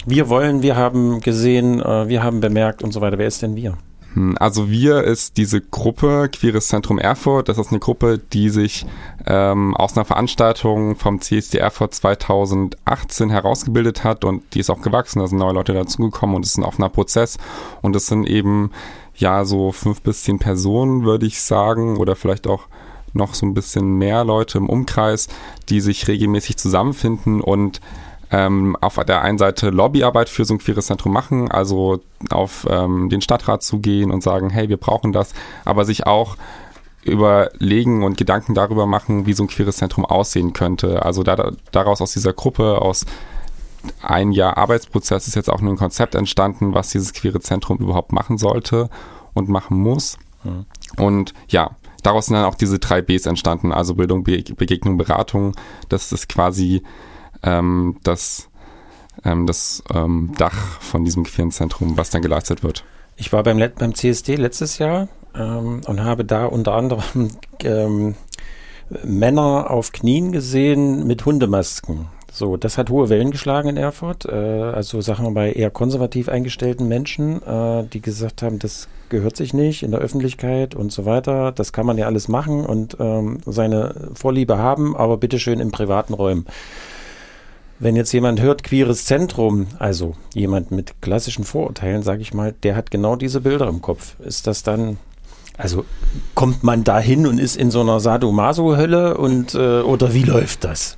[0.07, 3.19] Wir wollen, wir haben gesehen, äh, wir haben bemerkt und so weiter.
[3.19, 3.77] Wer ist denn wir?
[4.15, 7.49] Hm, Also wir ist diese Gruppe Queeres Zentrum Erfurt.
[7.49, 8.87] Das ist eine Gruppe, die sich
[9.27, 15.21] ähm, aus einer Veranstaltung vom CSD Erfurt 2018 herausgebildet hat und die ist auch gewachsen.
[15.21, 17.39] Da sind neue Leute dazugekommen und es ist ein offener Prozess.
[17.83, 18.71] Und es sind eben
[19.15, 22.69] ja so fünf bis zehn Personen, würde ich sagen, oder vielleicht auch
[23.15, 25.29] noch so ein bisschen mehr Leute im Umkreis,
[25.69, 27.81] die sich regelmäßig zusammenfinden und
[28.31, 33.09] ähm, auf der einen Seite Lobbyarbeit für so ein queeres Zentrum machen, also auf ähm,
[33.09, 35.33] den Stadtrat zugehen und sagen, hey, wir brauchen das,
[35.65, 36.37] aber sich auch
[37.05, 41.05] überlegen und Gedanken darüber machen, wie so ein queeres Zentrum aussehen könnte.
[41.05, 43.07] Also da, daraus aus dieser Gruppe, aus
[44.03, 48.37] ein Jahr Arbeitsprozess ist jetzt auch ein Konzept entstanden, was dieses queere Zentrum überhaupt machen
[48.37, 48.91] sollte
[49.35, 50.19] und machen muss.
[50.97, 55.55] Und ja, daraus sind dann auch diese drei Bs entstanden, also Bildung, Be Begegnung, Beratung.
[55.89, 56.83] Das ist quasi
[57.43, 58.49] ähm, das,
[59.25, 62.85] ähm, das ähm, Dach von diesem queeren Zentrum, was dann geleistet wird.
[63.17, 67.31] Ich war beim, Let beim CSD letztes Jahr ähm, und habe da unter anderem
[67.65, 68.15] ähm,
[69.05, 72.07] Männer auf Knien gesehen mit Hundemasken.
[72.31, 74.27] So, das hat hohe Wellen geschlagen in Erfurt.
[74.27, 79.37] Äh, also sagen wir bei eher konservativ eingestellten Menschen, äh, die gesagt haben, das gehört
[79.37, 81.53] sich nicht in der Öffentlichkeit und so weiter.
[81.53, 86.15] Das kann man ja alles machen und ähm, seine Vorliebe haben, aber bitteschön in privaten
[86.15, 86.47] Räumen.
[87.81, 92.75] Wenn jetzt jemand hört, queeres Zentrum, also jemand mit klassischen Vorurteilen, sage ich mal, der
[92.75, 94.17] hat genau diese Bilder im Kopf.
[94.21, 94.99] Ist das dann,
[95.57, 95.85] also
[96.35, 100.65] kommt man da hin und ist in so einer Sadomaso-Hölle und äh, oder wie läuft
[100.65, 100.97] das?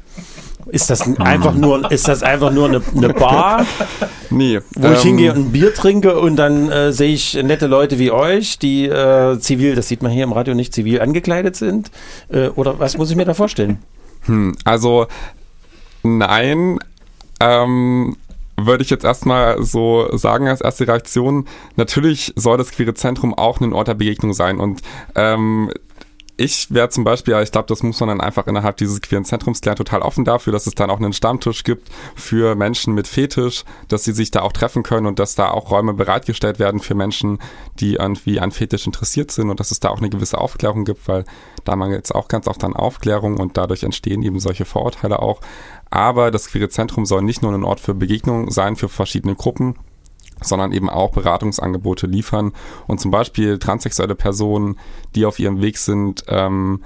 [0.67, 3.67] Ist das einfach nur, ist das einfach nur eine, eine Bar,
[4.31, 7.99] Nee, wo ich hingehe und ein Bier trinke und dann äh, sehe ich nette Leute
[7.99, 11.91] wie euch, die äh, zivil, das sieht man hier im Radio nicht, zivil angekleidet sind?
[12.29, 13.79] Äh, oder was muss ich mir da vorstellen?
[14.27, 15.09] Hm, also
[16.03, 16.79] nein,
[17.41, 18.17] ähm,
[18.57, 21.47] würde ich jetzt erstmal so sagen als erste Reaktion,
[21.77, 24.59] natürlich soll das queere Zentrum auch ein Ort der Begegnung sein.
[24.59, 24.83] Und
[25.15, 25.71] ähm,
[26.41, 29.61] ich wäre zum Beispiel, ich glaube, das muss man dann einfach innerhalb dieses queeren Zentrums
[29.61, 33.65] klären, total offen dafür, dass es dann auch einen Stammtisch gibt für Menschen mit Fetisch,
[33.89, 36.95] dass sie sich da auch treffen können und dass da auch Räume bereitgestellt werden für
[36.95, 37.41] Menschen,
[37.79, 41.07] die irgendwie an Fetisch interessiert sind und dass es da auch eine gewisse Aufklärung gibt,
[41.09, 41.27] weil
[41.65, 45.43] da mangelt es auch ganz oft an Aufklärung und dadurch entstehen eben solche Vorurteile auch.
[45.91, 49.75] Aber das queere Zentrum soll nicht nur ein Ort für Begegnung sein für verschiedene Gruppen,
[50.43, 52.53] sondern eben auch Beratungsangebote liefern
[52.87, 54.79] und zum Beispiel transsexuelle Personen,
[55.15, 56.81] die auf ihrem Weg sind, ähm,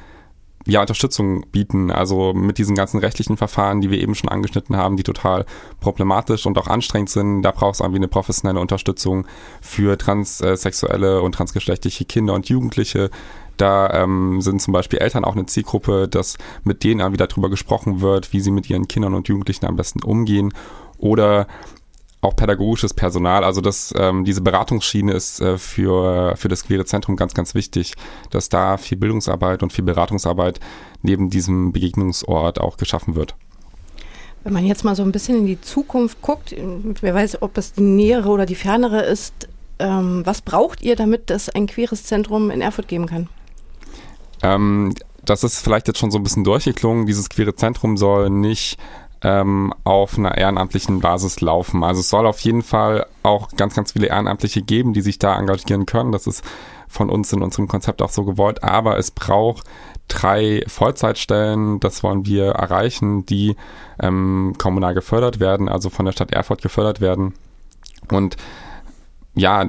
[0.66, 1.90] ja, Unterstützung bieten.
[1.90, 5.44] Also mit diesen ganzen rechtlichen Verfahren, die wir eben schon angeschnitten haben, die total
[5.80, 7.42] problematisch und auch anstrengend sind.
[7.42, 9.26] Da braucht es irgendwie eine professionelle Unterstützung
[9.60, 13.10] für transsexuelle und transgeschlechtliche Kinder und Jugendliche.
[13.56, 18.00] Da ähm, sind zum Beispiel Eltern auch eine Zielgruppe, dass mit denen wieder darüber gesprochen
[18.00, 20.52] wird, wie sie mit ihren Kindern und Jugendlichen am besten umgehen.
[20.98, 21.46] Oder
[22.24, 23.44] auch pädagogisches Personal.
[23.44, 27.94] Also das, ähm, diese Beratungsschiene ist äh, für, für das queere Zentrum ganz, ganz wichtig,
[28.30, 30.60] dass da viel Bildungsarbeit und viel Beratungsarbeit
[31.02, 33.34] neben diesem Begegnungsort auch geschaffen wird.
[34.42, 36.54] Wenn man jetzt mal so ein bisschen in die Zukunft guckt,
[37.00, 39.48] wer weiß, ob es die nähere oder die fernere ist,
[39.78, 43.28] ähm, was braucht ihr, damit es ein queeres Zentrum in Erfurt geben kann?
[44.42, 44.94] Ähm,
[45.24, 47.06] das ist vielleicht jetzt schon so ein bisschen durchgeklungen.
[47.06, 48.78] Dieses queere Zentrum soll nicht
[49.24, 51.82] ähm, auf einer ehrenamtlichen Basis laufen.
[51.82, 55.36] Also es soll auf jeden Fall auch ganz, ganz viele Ehrenamtliche geben, die sich da
[55.36, 56.12] engagieren können.
[56.12, 56.44] Das ist
[56.86, 58.62] von uns in unserem Konzept auch so gewollt.
[58.62, 59.66] Aber es braucht
[60.08, 63.56] drei Vollzeitstellen, das wollen wir erreichen, die
[63.98, 67.34] ähm, kommunal gefördert werden, also von der Stadt Erfurt gefördert werden.
[68.10, 68.36] Und
[69.36, 69.68] ja,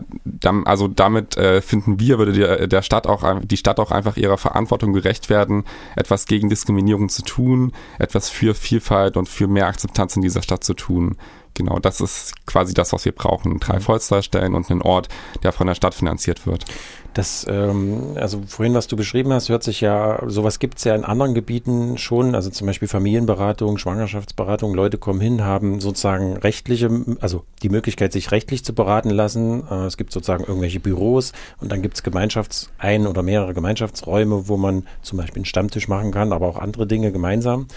[0.66, 4.38] also damit äh, finden wir, würde die, der Stadt auch, die Stadt auch einfach ihrer
[4.38, 5.64] Verantwortung gerecht werden,
[5.96, 10.64] etwas gegen Diskriminierung zu tun, etwas für Vielfalt und für mehr Akzeptanz in dieser Stadt
[10.64, 11.18] zu tun.
[11.56, 13.60] Genau, das ist quasi das, was wir brauchen.
[13.60, 15.08] Drei Vollzeitstellen und einen Ort,
[15.42, 16.66] der von der Stadt finanziert wird.
[17.14, 20.94] Das, ähm, also vorhin, was du beschrieben hast, hört sich ja, sowas gibt es ja
[20.94, 26.90] in anderen Gebieten schon, also zum Beispiel Familienberatung, Schwangerschaftsberatung, Leute kommen hin, haben sozusagen rechtliche,
[27.22, 29.64] also die Möglichkeit, sich rechtlich zu beraten lassen.
[29.72, 31.32] Äh, es gibt sozusagen irgendwelche Büros
[31.62, 35.88] und dann gibt es Gemeinschafts-, ein oder mehrere Gemeinschaftsräume, wo man zum Beispiel einen Stammtisch
[35.88, 37.68] machen kann, aber auch andere Dinge gemeinsam.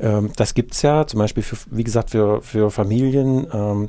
[0.00, 3.13] Ähm, das gibt es ja, zum Beispiel, für, wie gesagt, für, für Familien.
[3.20, 3.88] Ähm,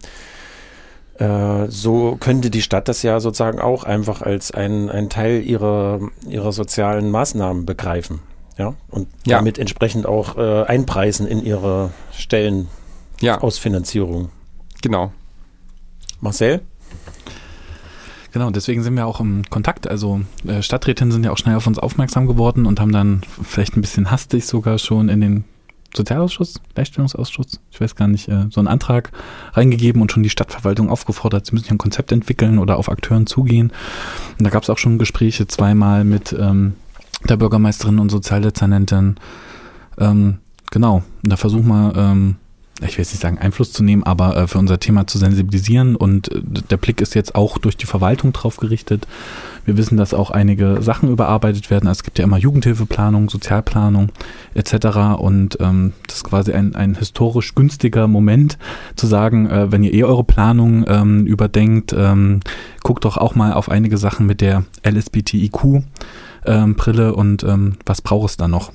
[1.17, 5.99] äh, so könnte die Stadt das ja sozusagen auch einfach als ein, ein Teil ihrer,
[6.27, 8.19] ihrer sozialen Maßnahmen begreifen.
[8.57, 9.37] Ja, und Ja.
[9.37, 12.67] damit entsprechend auch äh, einpreisen in ihre Stellen
[13.21, 14.29] Ja, aus Finanzierung.
[14.81, 15.11] genau.
[16.21, 16.61] Marcel?
[18.31, 19.87] Genau, deswegen sind wir auch im Kontakt.
[19.87, 23.77] Also äh, Stadträtinnen sind ja auch schnell auf uns aufmerksam geworden und haben dann vielleicht
[23.77, 25.43] ein bisschen hastig sogar schon in den
[25.95, 29.11] Sozialausschuss, Gleichstellungsausschuss, ich weiß gar nicht, äh, so einen Antrag
[29.53, 33.27] reingegeben und schon die Stadtverwaltung aufgefordert, sie müssen ja ein Konzept entwickeln oder auf Akteuren
[33.27, 33.71] zugehen.
[34.37, 36.73] Und da gab es auch schon Gespräche zweimal mit ähm,
[37.27, 39.15] der Bürgermeisterin und Sozialdezernentin.
[39.97, 40.37] Ähm,
[40.71, 42.35] genau, und da versuchen wir, ähm,
[42.81, 45.95] ich will jetzt nicht sagen Einfluss zu nehmen, aber äh, für unser Thema zu sensibilisieren
[45.95, 49.07] und äh, der Blick ist jetzt auch durch die Verwaltung drauf gerichtet.
[49.63, 51.87] Wir wissen, dass auch einige Sachen überarbeitet werden.
[51.87, 54.09] Also es gibt ja immer Jugendhilfeplanung, Sozialplanung
[54.53, 55.17] etc.
[55.17, 58.57] Und ähm, das ist quasi ein, ein historisch günstiger Moment
[58.95, 62.41] zu sagen, äh, wenn ihr eh eure Planung ähm, überdenkt, ähm,
[62.83, 68.37] guckt doch auch mal auf einige Sachen mit der LSBTIQ-Brille und ähm, was braucht es
[68.37, 68.73] da noch?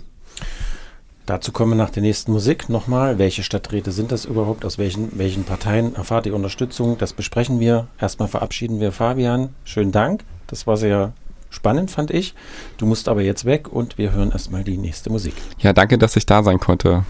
[1.31, 3.18] Dazu kommen wir nach der nächsten Musik nochmal.
[3.20, 4.64] Welche Stadträte sind das überhaupt?
[4.64, 6.99] Aus welchen, welchen Parteien erfahrt ihr Unterstützung?
[6.99, 7.87] Das besprechen wir.
[8.01, 9.51] Erstmal verabschieden wir Fabian.
[9.62, 10.24] Schönen Dank.
[10.49, 11.12] Das war sehr
[11.49, 12.35] spannend, fand ich.
[12.78, 15.35] Du musst aber jetzt weg und wir hören erstmal die nächste Musik.
[15.61, 17.05] Ja, danke, dass ich da sein konnte.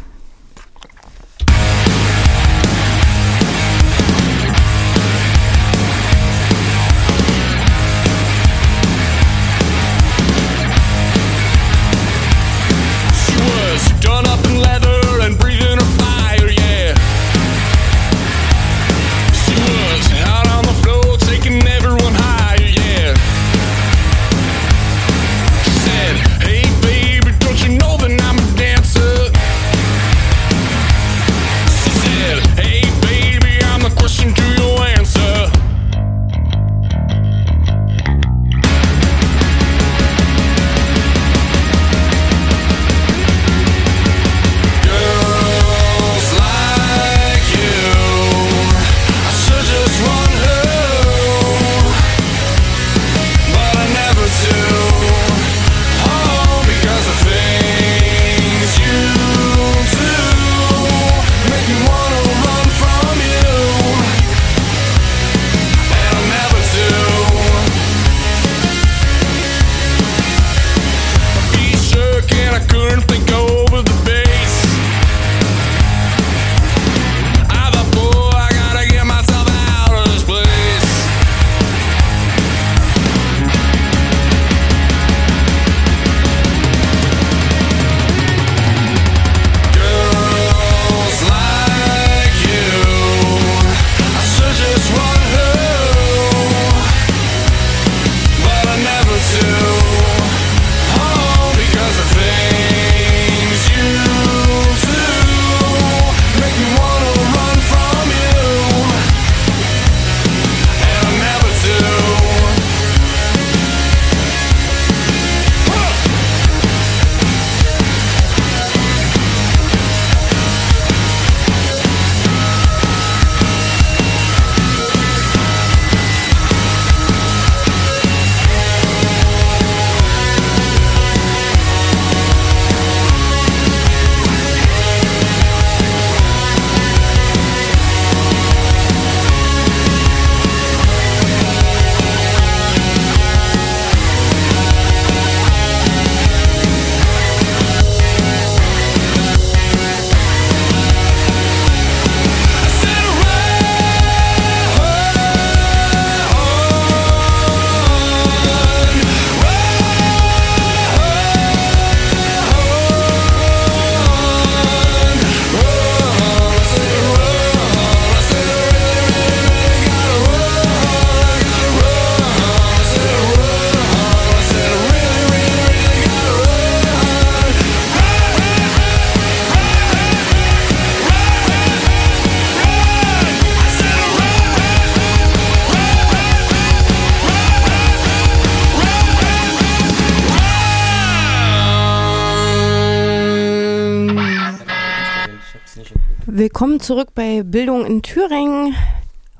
[197.50, 198.76] Bildung in Thüringen.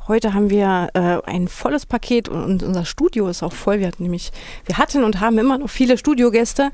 [0.09, 3.79] Heute haben wir äh, ein volles Paket und, und unser Studio ist auch voll.
[3.79, 4.33] Wir hatten nämlich,
[4.65, 6.73] wir hatten und haben immer noch viele Studiogäste.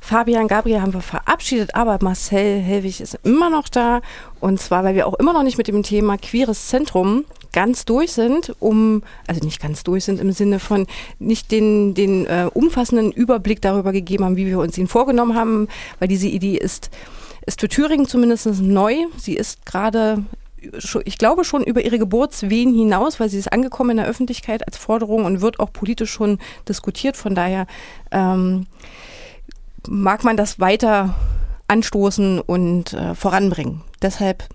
[0.00, 4.00] Fabian, Gabriel haben wir verabschiedet, aber Marcel Helwig ist immer noch da.
[4.40, 8.12] Und zwar, weil wir auch immer noch nicht mit dem Thema queeres Zentrum ganz durch
[8.12, 10.88] sind, um, also nicht ganz durch sind im Sinne von
[11.20, 15.68] nicht den, den äh, umfassenden Überblick darüber gegeben haben, wie wir uns ihn vorgenommen haben,
[16.00, 16.90] weil diese Idee ist,
[17.46, 18.96] ist für Thüringen zumindest neu.
[19.16, 20.24] Sie ist gerade,
[21.04, 24.76] ich glaube schon über ihre Geburtswehen hinaus, weil sie ist angekommen in der Öffentlichkeit als
[24.76, 26.38] Forderung und wird auch politisch schon
[26.68, 27.16] diskutiert.
[27.16, 27.66] Von daher
[28.10, 28.66] ähm,
[29.88, 31.14] mag man das weiter
[31.68, 33.82] anstoßen und äh, voranbringen.
[34.00, 34.48] Deshalb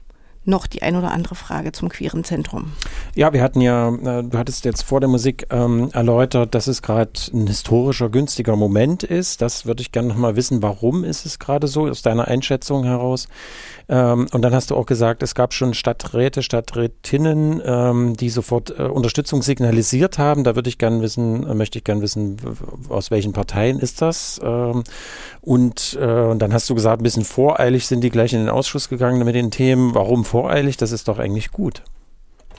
[0.48, 2.72] noch die ein oder andere Frage zum queeren Zentrum.
[3.16, 6.82] Ja, wir hatten ja, äh, du hattest jetzt vor der Musik ähm, erläutert, dass es
[6.82, 9.42] gerade ein historischer, günstiger Moment ist.
[9.42, 13.28] Das würde ich gerne nochmal wissen, warum ist es gerade so, aus deiner Einschätzung heraus.
[13.90, 18.78] Ähm, und dann hast du auch gesagt, es gab schon Stadträte, Stadträtinnen, ähm, die sofort
[18.78, 20.44] äh, Unterstützung signalisiert haben.
[20.44, 22.38] Da würde ich gerne wissen, äh, möchte ich gerne wissen,
[22.90, 24.42] aus welchen Parteien ist das?
[24.44, 24.84] Ähm,
[25.42, 28.50] und, äh, und dann hast du gesagt, ein bisschen voreilig sind die gleich in den
[28.50, 29.96] Ausschuss gegangen mit den Themen.
[29.96, 30.76] Warum voreilig?
[30.76, 31.84] Das ist doch eigentlich gut.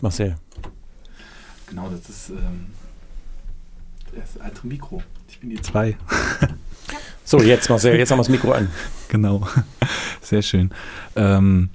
[0.00, 0.36] Marcel.
[1.66, 2.68] Genau, das ist ähm,
[4.14, 5.02] das alte Mikro.
[5.28, 5.96] Ich bin die zwei.
[7.28, 8.68] So, jetzt Marcel, jetzt haben wir das Mikro an.
[9.08, 9.46] Genau,
[10.22, 10.70] sehr schön.
[11.14, 11.68] Ähm,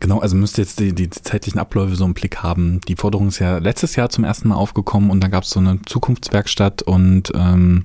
[0.00, 2.80] genau, also müsst ihr jetzt die, die zeitlichen Abläufe so im Blick haben.
[2.88, 5.60] Die Forderung ist ja letztes Jahr zum ersten Mal aufgekommen und dann gab es so
[5.60, 7.84] eine Zukunftswerkstatt und ähm,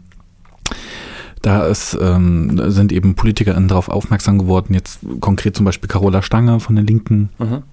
[1.42, 6.62] da ist, ähm, sind eben PolitikerInnen darauf aufmerksam geworden, jetzt konkret zum Beispiel Carola Stange
[6.62, 7.64] von der Linken, Mhm.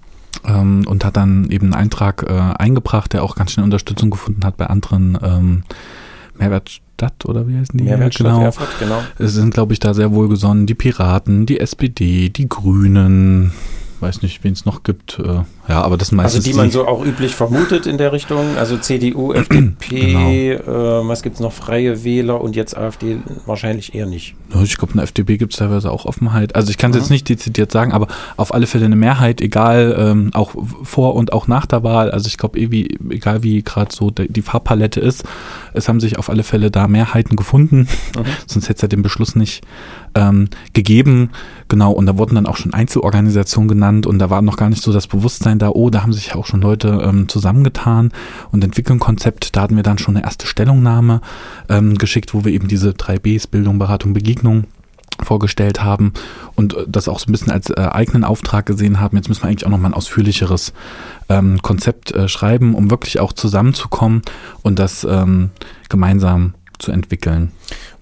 [0.45, 4.45] ähm, und hat dann eben einen Eintrag äh, eingebracht, der auch ganz schnell Unterstützung gefunden
[4.45, 5.63] hat bei anderen ähm,
[7.03, 7.85] Mehrwertstadt oder wie heißen die?
[7.85, 8.45] Mehrwertstadt genau.
[8.45, 9.03] Erfurt, genau.
[9.19, 10.67] Es sind, glaube ich, da sehr wohlgesonnen.
[10.67, 13.53] Die Piraten, die SPD, die Grünen,
[14.03, 15.19] weiß nicht, wen es noch gibt.
[15.19, 18.13] Äh, ja, aber das sind Also meistens die man so auch üblich vermutet in der
[18.13, 19.33] Richtung, also CDU,
[19.81, 24.35] FDP, äh, was gibt's noch, Freie Wähler und jetzt AfD wahrscheinlich eher nicht.
[24.63, 26.57] Ich glaube, in der FDP gibt es teilweise auch Offenheit.
[26.57, 27.01] Also ich kann es Mhm.
[27.03, 31.33] jetzt nicht dezidiert sagen, aber auf alle Fälle eine Mehrheit, egal, ähm, auch vor und
[31.33, 32.11] auch nach der Wahl.
[32.11, 35.25] Also ich glaube, eh egal wie gerade so die Farbpalette ist,
[35.75, 37.89] es haben sich auf alle Fälle da Mehrheiten gefunden.
[38.17, 38.25] Mhm.
[38.47, 39.63] Sonst hätte es ja den Beschluss nicht
[40.15, 41.31] ähm, gegeben.
[41.69, 44.83] Genau, und da wurden dann auch schon Einzelorganisationen genannt und da war noch gar nicht
[44.83, 48.13] so das Bewusstsein da, oh, da haben sich auch schon Leute ähm, zusammengetan
[48.51, 49.57] und entwickeln Konzept.
[49.57, 51.21] Da hatten wir dann schon eine erste Stellungnahme
[51.69, 54.65] ähm, geschickt, wo wir eben diese drei Bs, Bildung, Beratung, Begegnung,
[55.21, 56.13] vorgestellt haben
[56.55, 59.17] und äh, das auch so ein bisschen als äh, eigenen Auftrag gesehen haben.
[59.17, 60.73] Jetzt müssen wir eigentlich auch nochmal ein ausführlicheres
[61.29, 64.23] ähm, Konzept äh, schreiben, um wirklich auch zusammenzukommen
[64.63, 65.51] und das ähm,
[65.89, 67.53] gemeinsam zu entwickeln.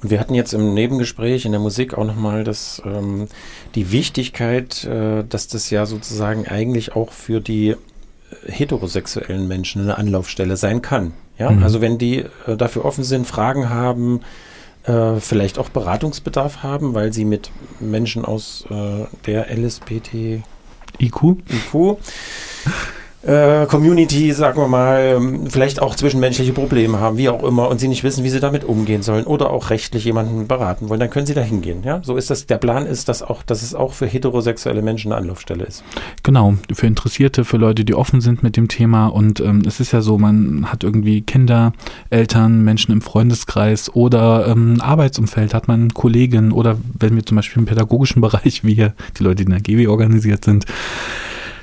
[0.03, 3.29] Und wir hatten jetzt im Nebengespräch in der Musik auch nochmal das, ähm,
[3.75, 7.77] die Wichtigkeit, äh, dass das ja sozusagen eigentlich auch für die äh,
[8.47, 11.13] heterosexuellen Menschen eine Anlaufstelle sein kann.
[11.39, 11.63] Ja, Mhm.
[11.63, 14.21] also wenn die äh, dafür offen sind, Fragen haben,
[14.85, 20.43] äh, vielleicht auch Beratungsbedarf haben, weil sie mit Menschen aus äh, der LSBT
[20.99, 21.23] IQ?
[21.51, 21.99] IQ
[23.23, 27.79] äh, Community, sagen wir mal, ähm, vielleicht auch zwischenmenschliche Probleme haben, wie auch immer, und
[27.79, 31.11] sie nicht wissen, wie sie damit umgehen sollen oder auch rechtlich jemanden beraten wollen, dann
[31.11, 31.83] können sie da hingehen.
[31.85, 32.01] Ja?
[32.03, 35.21] So ist das, der Plan ist, dass, auch, dass es auch für heterosexuelle Menschen eine
[35.21, 35.85] Anlaufstelle ist.
[36.23, 39.09] Genau, für Interessierte, für Leute, die offen sind mit dem Thema.
[39.09, 41.73] Und ähm, es ist ja so, man hat irgendwie Kinder,
[42.09, 47.61] Eltern, Menschen im Freundeskreis oder ähm, Arbeitsumfeld, hat man Kollegen oder wenn wir zum Beispiel
[47.61, 50.65] im pädagogischen Bereich, wie hier die Leute, die in der GW organisiert sind,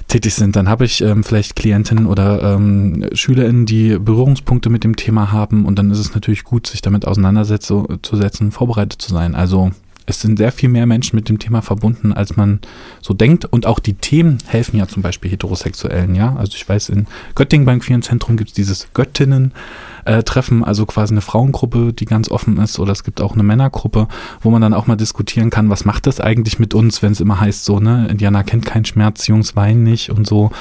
[0.07, 4.95] tätig sind, dann habe ich ähm, vielleicht Klientinnen oder ähm, SchülerInnen, die Berührungspunkte mit dem
[4.95, 9.35] Thema haben und dann ist es natürlich gut, sich damit auseinanderzusetzen, vorbereitet zu sein.
[9.35, 9.71] Also
[10.09, 12.61] es sind sehr viel mehr Menschen mit dem Thema verbunden, als man
[13.01, 13.43] so denkt.
[13.43, 16.33] Und auch die Themen helfen ja zum Beispiel Heterosexuellen, ja.
[16.37, 21.19] Also ich weiß, in Göttingen beim Queeren Zentrum gibt es dieses Göttinnen-Treffen, also quasi eine
[21.19, 22.79] Frauengruppe, die ganz offen ist.
[22.79, 24.07] Oder es gibt auch eine Männergruppe,
[24.41, 27.19] wo man dann auch mal diskutieren kann, was macht das eigentlich mit uns, wenn es
[27.19, 30.51] immer heißt, so, ne, Indianer kennt keinen Schmerz, Jungs weinen nicht und so.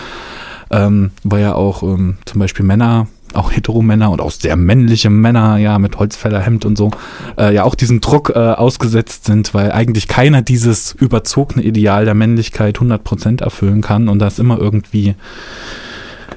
[0.71, 5.59] Ähm, weil ja auch ähm, zum Beispiel Männer auch Heteromänner und auch sehr männliche Männer,
[5.59, 6.91] ja, mit Holzfällerhemd und so,
[7.39, 12.15] äh, ja auch diesem Druck äh, ausgesetzt sind, weil eigentlich keiner dieses überzogene Ideal der
[12.15, 15.15] Männlichkeit 100% erfüllen kann und da ist immer irgendwie,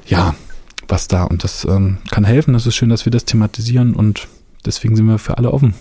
[0.06, 0.34] ja,
[0.88, 2.54] was da und das ähm, kann helfen.
[2.54, 4.28] Es ist schön, dass wir das thematisieren und
[4.66, 5.74] deswegen sind wir für alle offen.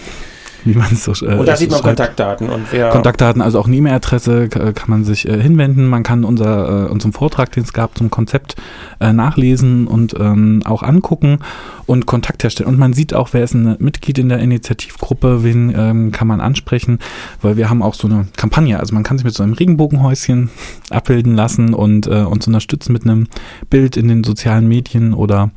[0.65, 1.97] Wie man es so äh, Und da sieht man schreibt.
[1.97, 2.89] Kontaktdaten und wer.
[2.89, 5.87] Kontaktdaten, also auch eine E-Mail-Adresse ka- kann man sich äh, hinwenden.
[5.87, 8.55] Man kann unser, äh, unseren Vortrag, den es gab zum Konzept,
[8.99, 11.39] äh, nachlesen und ähm, auch angucken
[11.87, 12.69] und Kontakt herstellen.
[12.69, 16.39] Und man sieht auch, wer ist ein Mitglied in der Initiativgruppe, wen ähm, kann man
[16.41, 16.99] ansprechen,
[17.41, 18.79] weil wir haben auch so eine Kampagne.
[18.79, 20.49] Also man kann sich mit so einem Regenbogenhäuschen
[20.89, 23.27] abbilden lassen und äh, uns unterstützen mit einem
[23.69, 25.49] Bild in den sozialen Medien oder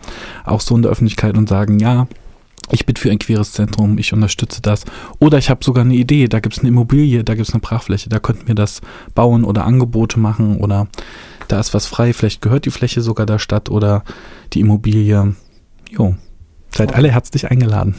[0.44, 2.06] auch so in der Öffentlichkeit und sagen, ja,
[2.70, 4.84] ich bin für ein queeres Zentrum, ich unterstütze das.
[5.18, 7.60] Oder ich habe sogar eine Idee, da gibt es eine Immobilie, da gibt es eine
[7.60, 8.80] Brachfläche, da könnten wir das
[9.14, 10.88] bauen oder Angebote machen oder
[11.48, 14.02] da ist was frei, vielleicht gehört die Fläche sogar der Stadt oder
[14.52, 15.34] die Immobilie.
[15.90, 16.14] Jo,
[16.74, 17.94] seid alle herzlich eingeladen.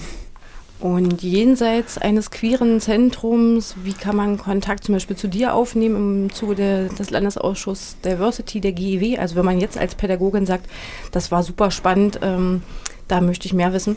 [0.80, 6.34] Und jenseits eines queeren Zentrums, wie kann man Kontakt zum Beispiel zu dir aufnehmen im
[6.34, 9.18] Zuge der, des Landesausschusses Diversity der GEW?
[9.18, 10.70] Also wenn man jetzt als Pädagogin sagt,
[11.12, 12.62] das war super spannend, ähm,
[13.08, 13.96] da möchte ich mehr wissen.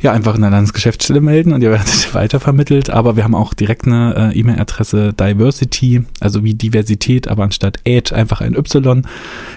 [0.00, 2.90] Ja, einfach in der Landesgeschäftsstelle melden und ihr werdet weitervermittelt.
[2.90, 8.12] Aber wir haben auch direkt eine äh, E-Mail-Adresse Diversity, also wie Diversität, aber anstatt Age
[8.12, 9.02] einfach ein Y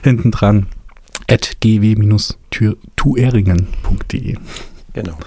[0.03, 0.65] hinten dran,
[1.29, 4.37] at gw-tueringen.de.
[4.93, 5.17] Genau.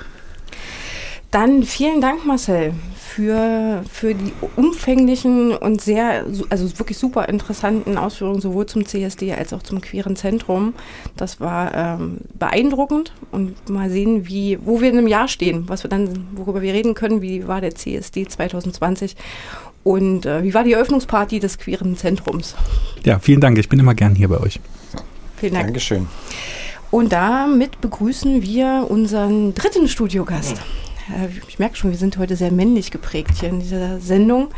[1.34, 8.40] Dann vielen Dank, Marcel, für, für die umfänglichen und sehr, also wirklich super interessanten Ausführungen
[8.40, 10.74] sowohl zum CSD als auch zum queeren Zentrum.
[11.16, 15.82] Das war ähm, beeindruckend und mal sehen, wie, wo wir in einem Jahr stehen, was
[15.82, 19.16] wir dann, worüber wir reden können, wie war der CSD 2020
[19.82, 22.54] und äh, wie war die Eröffnungsparty des queeren Zentrums.
[23.04, 23.58] Ja, vielen Dank.
[23.58, 24.60] Ich bin immer gern hier bei euch.
[25.38, 25.66] Vielen Dank.
[25.66, 26.06] Dankeschön.
[26.92, 30.58] Und damit begrüßen wir unseren dritten Studiogast.
[30.58, 30.93] Äh,
[31.48, 34.48] Ich merke schon, wir sind heute sehr männlich geprägt hier in dieser Sendung.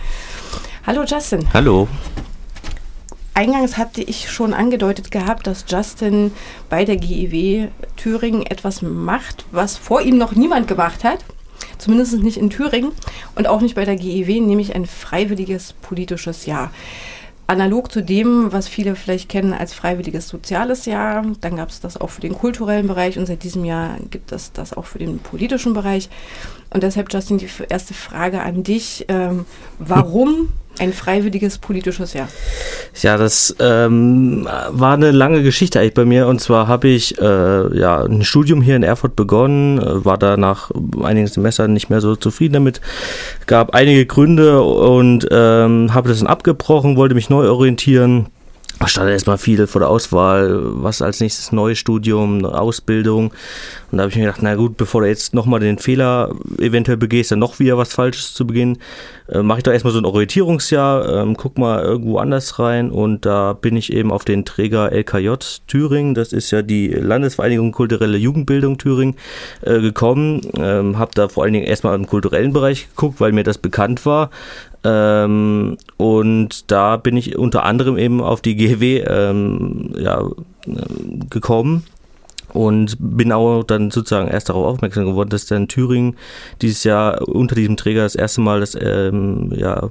[0.86, 1.52] Hallo Justin.
[1.52, 1.88] Hallo.
[3.34, 6.30] Eingangs hatte ich schon angedeutet gehabt, dass Justin
[6.70, 11.24] bei der GEW Thüringen etwas macht, was vor ihm noch niemand gemacht hat.
[11.78, 12.92] Zumindest nicht in Thüringen
[13.34, 16.70] und auch nicht bei der GEW, nämlich ein freiwilliges politisches Jahr.
[17.48, 21.96] Analog zu dem, was viele vielleicht kennen als freiwilliges soziales Jahr, dann gab es das
[21.96, 25.20] auch für den kulturellen Bereich und seit diesem Jahr gibt es das auch für den
[25.20, 26.08] politischen Bereich.
[26.70, 29.04] Und deshalb, Justin, die erste Frage an dich.
[29.08, 29.46] Ähm,
[29.78, 30.48] warum
[30.78, 32.28] ein freiwilliges politisches Jahr?
[33.00, 36.26] Ja, das ähm, war eine lange Geschichte eigentlich bei mir.
[36.26, 40.36] Und zwar habe ich äh, ja ein Studium hier in Erfurt begonnen, äh, war da
[40.36, 40.70] nach
[41.02, 42.80] einigen Semestern nicht mehr so zufrieden damit.
[43.46, 48.26] Gab einige Gründe und ähm, habe das dann abgebrochen, wollte mich neu orientieren.
[48.86, 53.32] stand erstmal viel vor der Auswahl, was als nächstes neues Studium, Ausbildung.
[53.90, 56.96] Und da habe ich mir gedacht, na gut, bevor du jetzt nochmal den Fehler eventuell
[56.96, 58.78] begehst, dann noch wieder was Falsches zu beginnen,
[59.28, 62.90] äh, mache ich doch erstmal so ein Orientierungsjahr, ähm, guck mal irgendwo anders rein.
[62.90, 65.34] Und da bin ich eben auf den Träger LKJ
[65.68, 69.14] Thüringen, das ist ja die Landesvereinigung Kulturelle Jugendbildung Thüringen,
[69.62, 70.40] äh, gekommen.
[70.58, 74.04] Ähm, habe da vor allen Dingen erstmal im kulturellen Bereich geguckt, weil mir das bekannt
[74.04, 74.30] war.
[74.84, 80.20] Ähm, und da bin ich unter anderem eben auf die GW ähm, ja,
[80.66, 80.72] äh,
[81.30, 81.84] gekommen
[82.56, 86.16] und bin auch dann sozusagen erst darauf aufmerksam geworden, dass dann Thüringen
[86.62, 89.90] dieses Jahr unter diesem Träger das erste Mal das ähm, ja,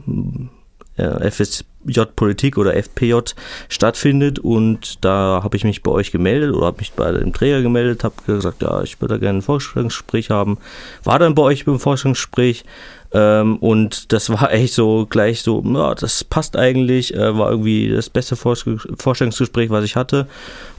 [0.97, 3.35] äh, FSJ Politik oder FPJ
[3.69, 7.61] stattfindet und da habe ich mich bei euch gemeldet oder habe mich bei dem Träger
[7.61, 10.57] gemeldet, habe gesagt, ja, ich würde da gerne ein Vorstellungsgespräch haben.
[11.03, 12.65] War dann bei euch beim Vorstellungsgespräch
[13.13, 17.89] ähm, und das war echt so gleich so, ja, das passt eigentlich, äh, war irgendwie
[17.89, 20.27] das beste Vorstellungsgespräch, was ich hatte.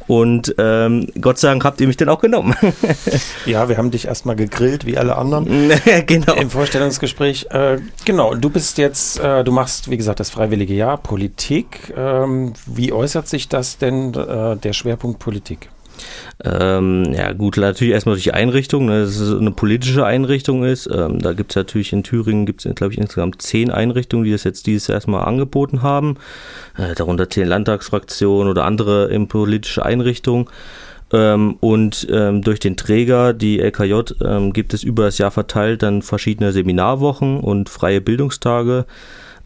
[0.07, 2.55] Und ähm, Gott sei Dank habt ihr mich dann auch genommen.
[3.45, 5.71] Ja, wir haben dich erstmal gegrillt, wie alle anderen.
[6.07, 6.35] genau.
[6.35, 7.47] Im Vorstellungsgespräch.
[7.51, 11.93] Äh, genau, du bist jetzt, äh, du machst, wie gesagt, das freiwillige Jahr Politik.
[11.97, 15.69] Ähm, wie äußert sich das denn, äh, der Schwerpunkt Politik?
[16.45, 20.89] Ähm, ja gut, natürlich erstmal durch die Einrichtung, ne, dass es eine politische Einrichtung ist.
[20.93, 24.33] Ähm, da gibt es natürlich in Thüringen, gibt es glaube ich insgesamt zehn Einrichtungen, die
[24.33, 26.17] das jetzt dieses Jahr erstmal angeboten haben.
[26.77, 30.47] Äh, darunter zehn Landtagsfraktionen oder andere ähm, politische Einrichtungen.
[31.13, 35.83] Ähm, und ähm, durch den Träger, die LKJ, ähm, gibt es über das Jahr verteilt
[35.83, 38.87] dann verschiedene Seminarwochen und freie Bildungstage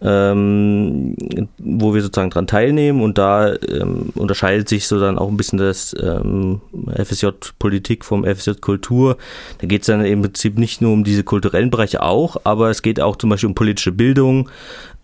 [0.03, 1.14] ähm,
[1.59, 5.59] wo wir sozusagen dran teilnehmen und da ähm, unterscheidet sich so dann auch ein bisschen
[5.59, 6.61] das ähm,
[6.94, 7.28] FSJ
[7.59, 9.16] Politik vom FSJ Kultur.
[9.59, 12.82] Da geht es dann im Prinzip nicht nur um diese kulturellen Bereiche auch, aber es
[12.82, 14.48] geht auch zum Beispiel um politische Bildung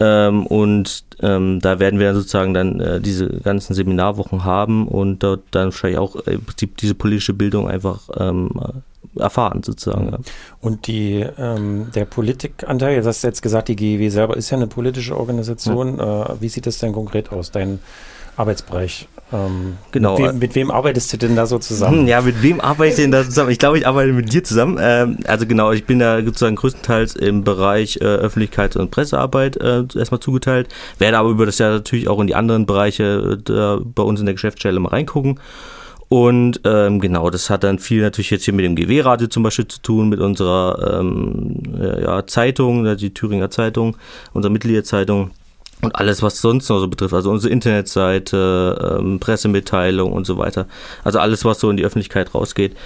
[0.00, 5.42] ähm, und ähm, da werden wir sozusagen dann äh, diese ganzen Seminarwochen haben und dort
[5.50, 8.50] dann wahrscheinlich auch im Prinzip diese politische Bildung einfach ähm,
[9.16, 10.12] erfahren sozusagen.
[10.12, 10.18] Ja.
[10.60, 14.66] Und die, ähm, der Politikanteil, du hast jetzt gesagt, die GEW selber ist ja eine
[14.66, 16.00] politische Organisation.
[16.00, 17.78] Äh, wie sieht das denn konkret aus, dein
[18.36, 19.08] Arbeitsbereich?
[19.32, 20.18] Ähm, Genau.
[20.18, 22.06] Mit wem, mit wem arbeitest du denn da so zusammen?
[22.06, 23.50] Ja, mit wem arbeite ich denn da zusammen?
[23.50, 24.78] Ich glaube, ich arbeite mit dir zusammen.
[24.80, 29.84] Ähm, also genau, ich bin da sozusagen größtenteils im Bereich äh, Öffentlichkeits- und Pressearbeit äh,
[29.96, 34.02] erstmal zugeteilt, werde aber über das Jahr natürlich auch in die anderen Bereiche äh, bei
[34.02, 35.40] uns in der Geschäftsstelle mal reingucken.
[36.08, 39.66] Und ähm, genau, das hat dann viel natürlich jetzt hier mit dem GW-Radio zum Beispiel
[39.66, 41.62] zu tun, mit unserer ähm,
[42.00, 43.96] ja, Zeitung, ne, die Thüringer Zeitung,
[44.32, 45.32] unserer Mitgliederzeitung
[45.82, 50.66] und alles, was sonst noch so betrifft, also unsere Internetseite, ähm, Pressemitteilung und so weiter.
[51.04, 52.76] Also alles, was so in die Öffentlichkeit rausgeht.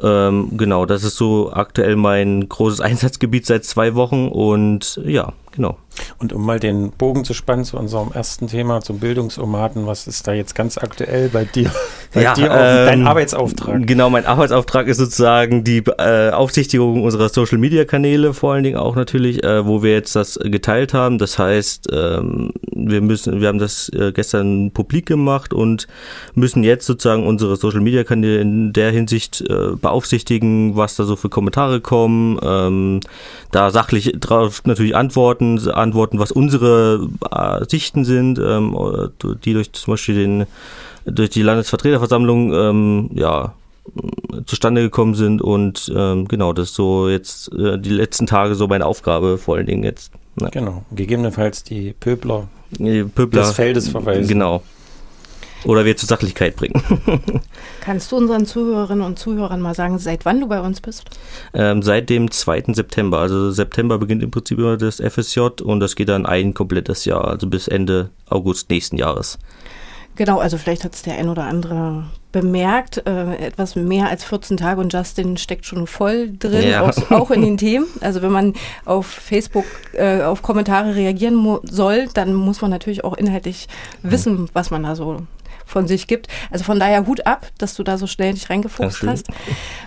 [0.00, 5.76] Ähm, genau, das ist so aktuell mein großes Einsatzgebiet seit zwei Wochen und ja, genau.
[6.18, 10.26] Und um mal den Bogen zu spannen zu unserem ersten Thema, zum Bildungsomaten, was ist
[10.26, 11.70] da jetzt ganz aktuell bei dir?
[12.14, 13.86] Bei Ja, dir auf, ähm, dein Arbeitsauftrag?
[13.86, 18.78] Genau, mein Arbeitsauftrag ist sozusagen die äh, Aufsichtigung unserer Social Media Kanäle, vor allen Dingen
[18.78, 21.18] auch natürlich, äh, wo wir jetzt das geteilt haben.
[21.18, 25.86] Das heißt, ähm, wir müssen, wir haben das äh, gestern publik gemacht und
[26.34, 31.14] müssen jetzt sozusagen unsere Social Media Kanäle in der Hinsicht äh, beaufsichtigen, was da so
[31.14, 33.00] für Kommentare kommen, ähm,
[33.50, 38.76] da sachlich drauf natürlich antworten, antworten, was unsere äh, Sichten sind, ähm,
[39.44, 40.46] die durch zum Beispiel den
[41.04, 43.54] durch die Landesvertreterversammlung ähm, ja
[44.44, 48.68] zustande gekommen sind und ähm, genau das ist so jetzt äh, die letzten Tage so
[48.68, 50.50] meine Aufgabe vor allen Dingen jetzt ne.
[50.52, 54.28] Genau, gegebenenfalls die Pöbler Die Pöbler, des Feldes verweisen.
[54.28, 54.62] genau
[55.64, 56.80] oder wir zur Sachlichkeit bringen
[57.80, 61.04] Kannst du unseren Zuhörerinnen und Zuhörern mal sagen, seit wann du bei uns bist?
[61.54, 62.64] ähm, seit dem 2.
[62.74, 67.04] September also September beginnt im Prinzip immer das FSJ und das geht dann ein komplettes
[67.04, 69.38] Jahr also bis Ende August nächsten Jahres
[70.16, 72.02] Genau, also vielleicht hat es der ein oder andere
[72.32, 73.06] bemerkt.
[73.06, 76.82] Äh, etwas mehr als 14 Tage und Justin steckt schon voll drin, Ja.
[76.82, 77.86] auch, auch in den Themen.
[78.00, 78.54] Also wenn man
[78.84, 83.68] auf Facebook äh, auf Kommentare reagieren soll, dann muss man natürlich auch inhaltlich
[84.02, 85.18] wissen, was man da so
[85.68, 86.26] von sich gibt.
[86.50, 89.28] Also von daher Hut ab, dass du da so schnell dich reingefuchst hast.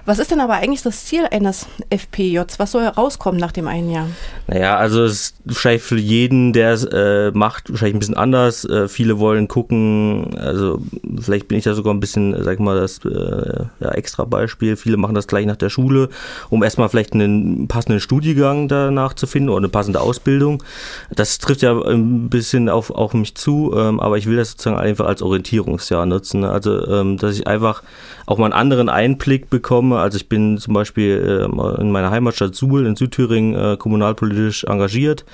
[0.05, 2.59] Was ist denn aber eigentlich das Ziel eines FPJs?
[2.59, 4.07] Was soll herauskommen nach dem einen Jahr?
[4.47, 8.63] Naja, also es ist wahrscheinlich für jeden, der es äh, macht, wahrscheinlich ein bisschen anders.
[8.65, 10.81] Äh, viele wollen gucken, also
[11.19, 14.75] vielleicht bin ich da sogar ein bisschen, sag ich mal, das äh, ja, extra Beispiel.
[14.75, 16.09] Viele machen das gleich nach der Schule,
[16.49, 20.63] um erstmal vielleicht einen passenden Studiengang danach zu finden oder eine passende Ausbildung.
[21.09, 24.77] Das trifft ja ein bisschen auf, auf mich zu, ähm, aber ich will das sozusagen
[24.77, 26.41] einfach als Orientierung Vorbereitungsjahr nutzen.
[26.41, 26.49] ne?
[26.49, 27.83] Also, ähm, dass ich einfach
[28.25, 29.99] auch mal einen anderen Einblick bekomme.
[29.99, 35.25] Also ich bin zum Beispiel ähm, in meiner Heimatstadt Suhl in Südthüringen äh, kommunalpolitisch engagiert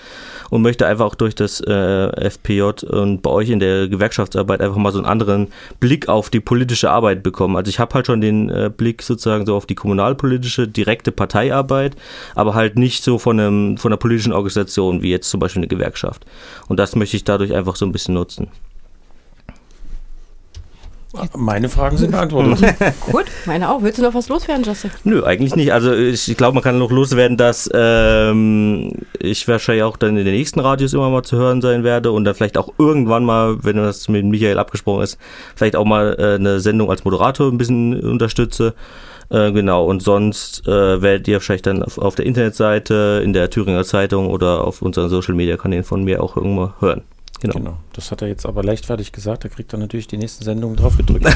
[0.50, 4.78] und möchte einfach auch durch das äh, FPJ und bei euch in der Gewerkschaftsarbeit einfach
[4.78, 5.48] mal so einen anderen
[5.80, 7.56] Blick auf die politische Arbeit bekommen.
[7.56, 11.96] Also ich habe halt schon den äh, Blick sozusagen so auf die kommunalpolitische, direkte Parteiarbeit,
[12.36, 15.68] aber halt nicht so von, einem, von einer politischen Organisation wie jetzt zum Beispiel eine
[15.68, 16.26] Gewerkschaft.
[16.68, 18.48] Und das möchte ich dadurch einfach so ein bisschen nutzen.
[21.36, 22.76] Meine Fragen sind beantwortet.
[23.12, 23.82] Gut, meine auch.
[23.82, 24.92] Willst du noch was loswerden, Justin?
[25.04, 25.74] Nö, eigentlich nicht.
[25.74, 30.26] Also ich, ich glaube, man kann noch loswerden, dass ähm, ich wahrscheinlich auch dann in
[30.26, 33.64] den nächsten Radios immer mal zu hören sein werde und dann vielleicht auch irgendwann mal,
[33.64, 35.18] wenn das mit Michael abgesprochen ist,
[35.56, 38.74] vielleicht auch mal äh, eine Sendung als Moderator ein bisschen unterstütze.
[39.30, 43.50] Äh, genau, und sonst äh, werdet ihr vielleicht dann auf, auf der Internetseite, in der
[43.50, 47.04] Thüringer Zeitung oder auf unseren Social Media Kanälen von mir auch irgendwann hören.
[47.40, 47.54] Genau.
[47.54, 47.78] Genau.
[47.94, 49.46] Das hat er jetzt aber leichtfertig gesagt.
[49.46, 51.28] Da kriegt er natürlich die nächsten Sendungen drauf gedrückt.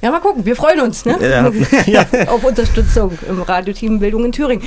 [0.00, 0.44] Ja, mal gucken.
[0.44, 1.16] Wir freuen uns ne?
[1.86, 2.06] Ja.
[2.28, 4.64] auf Unterstützung im Radioteam Bildung in Thüringen.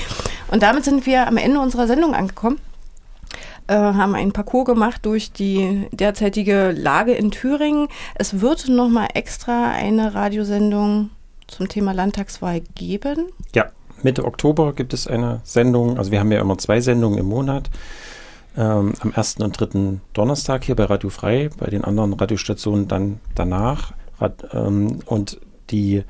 [0.50, 2.60] Und damit sind wir am Ende unserer Sendung angekommen.
[3.68, 7.88] Äh, haben einen Parcours gemacht durch die derzeitige Lage in Thüringen.
[8.16, 11.12] Es wird nochmal extra eine Radiosendung
[11.48, 13.28] zum Thema Landtagswahl geben.
[13.56, 13.68] Ja,
[14.04, 15.98] Mitte Oktober gibt es eine Sendung.
[15.98, 17.70] Also wir haben ja immer zwei Sendungen im Monat.
[18.58, 23.20] Ähm, am ersten und dritten Donnerstag hier bei Radio Frei, bei den anderen Radiostationen dann
[23.34, 23.94] danach.
[24.20, 25.40] Rad, ähm, und
[25.70, 26.04] die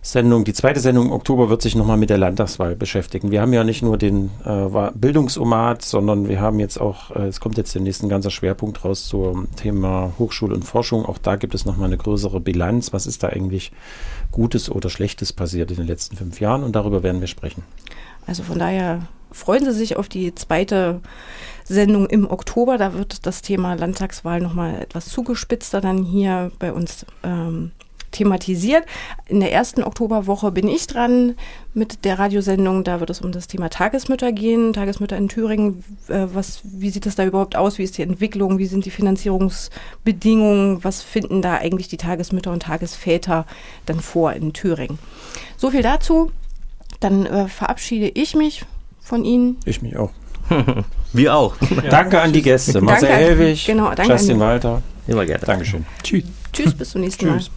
[0.00, 3.30] Sendung, die zweite Sendung im Oktober wird sich nochmal mit der Landtagswahl beschäftigen.
[3.30, 7.40] Wir haben ja nicht nur den äh, Bildungsomat, sondern wir haben jetzt auch, äh, es
[7.40, 11.04] kommt jetzt demnächst ein ganzer Schwerpunkt raus zum Thema Hochschule und Forschung.
[11.04, 12.92] Auch da gibt es nochmal eine größere Bilanz.
[12.92, 13.70] Was ist da eigentlich
[14.32, 16.64] Gutes oder Schlechtes passiert in den letzten fünf Jahren?
[16.64, 17.62] Und darüber werden wir sprechen.
[18.26, 21.00] Also von daher freuen Sie sich auf die zweite
[21.72, 22.78] Sendung im Oktober.
[22.78, 27.72] Da wird das Thema Landtagswahl nochmal etwas zugespitzter dann hier bei uns ähm,
[28.12, 28.84] thematisiert.
[29.26, 31.34] In der ersten Oktoberwoche bin ich dran
[31.74, 32.84] mit der Radiosendung.
[32.84, 34.72] Da wird es um das Thema Tagesmütter gehen.
[34.72, 35.82] Tagesmütter in Thüringen.
[36.08, 37.78] Äh, was, wie sieht das da überhaupt aus?
[37.78, 38.58] Wie ist die Entwicklung?
[38.58, 40.84] Wie sind die Finanzierungsbedingungen?
[40.84, 43.46] Was finden da eigentlich die Tagesmütter und Tagesväter
[43.86, 44.98] dann vor in Thüringen?
[45.56, 46.30] So viel dazu.
[47.00, 48.64] Dann äh, verabschiede ich mich
[49.00, 49.56] von Ihnen.
[49.64, 50.10] Ich mich auch.
[51.12, 51.54] Wir auch.
[51.90, 52.80] Danke an die Gäste.
[52.80, 54.82] Marcel Helwig, genau, Justin Walter.
[55.06, 55.44] Immer gerne.
[55.44, 55.84] Dankeschön.
[56.02, 56.24] Tschüss.
[56.52, 57.38] Tschüss, bis zum nächsten Mal.
[57.38, 57.50] Tschüss.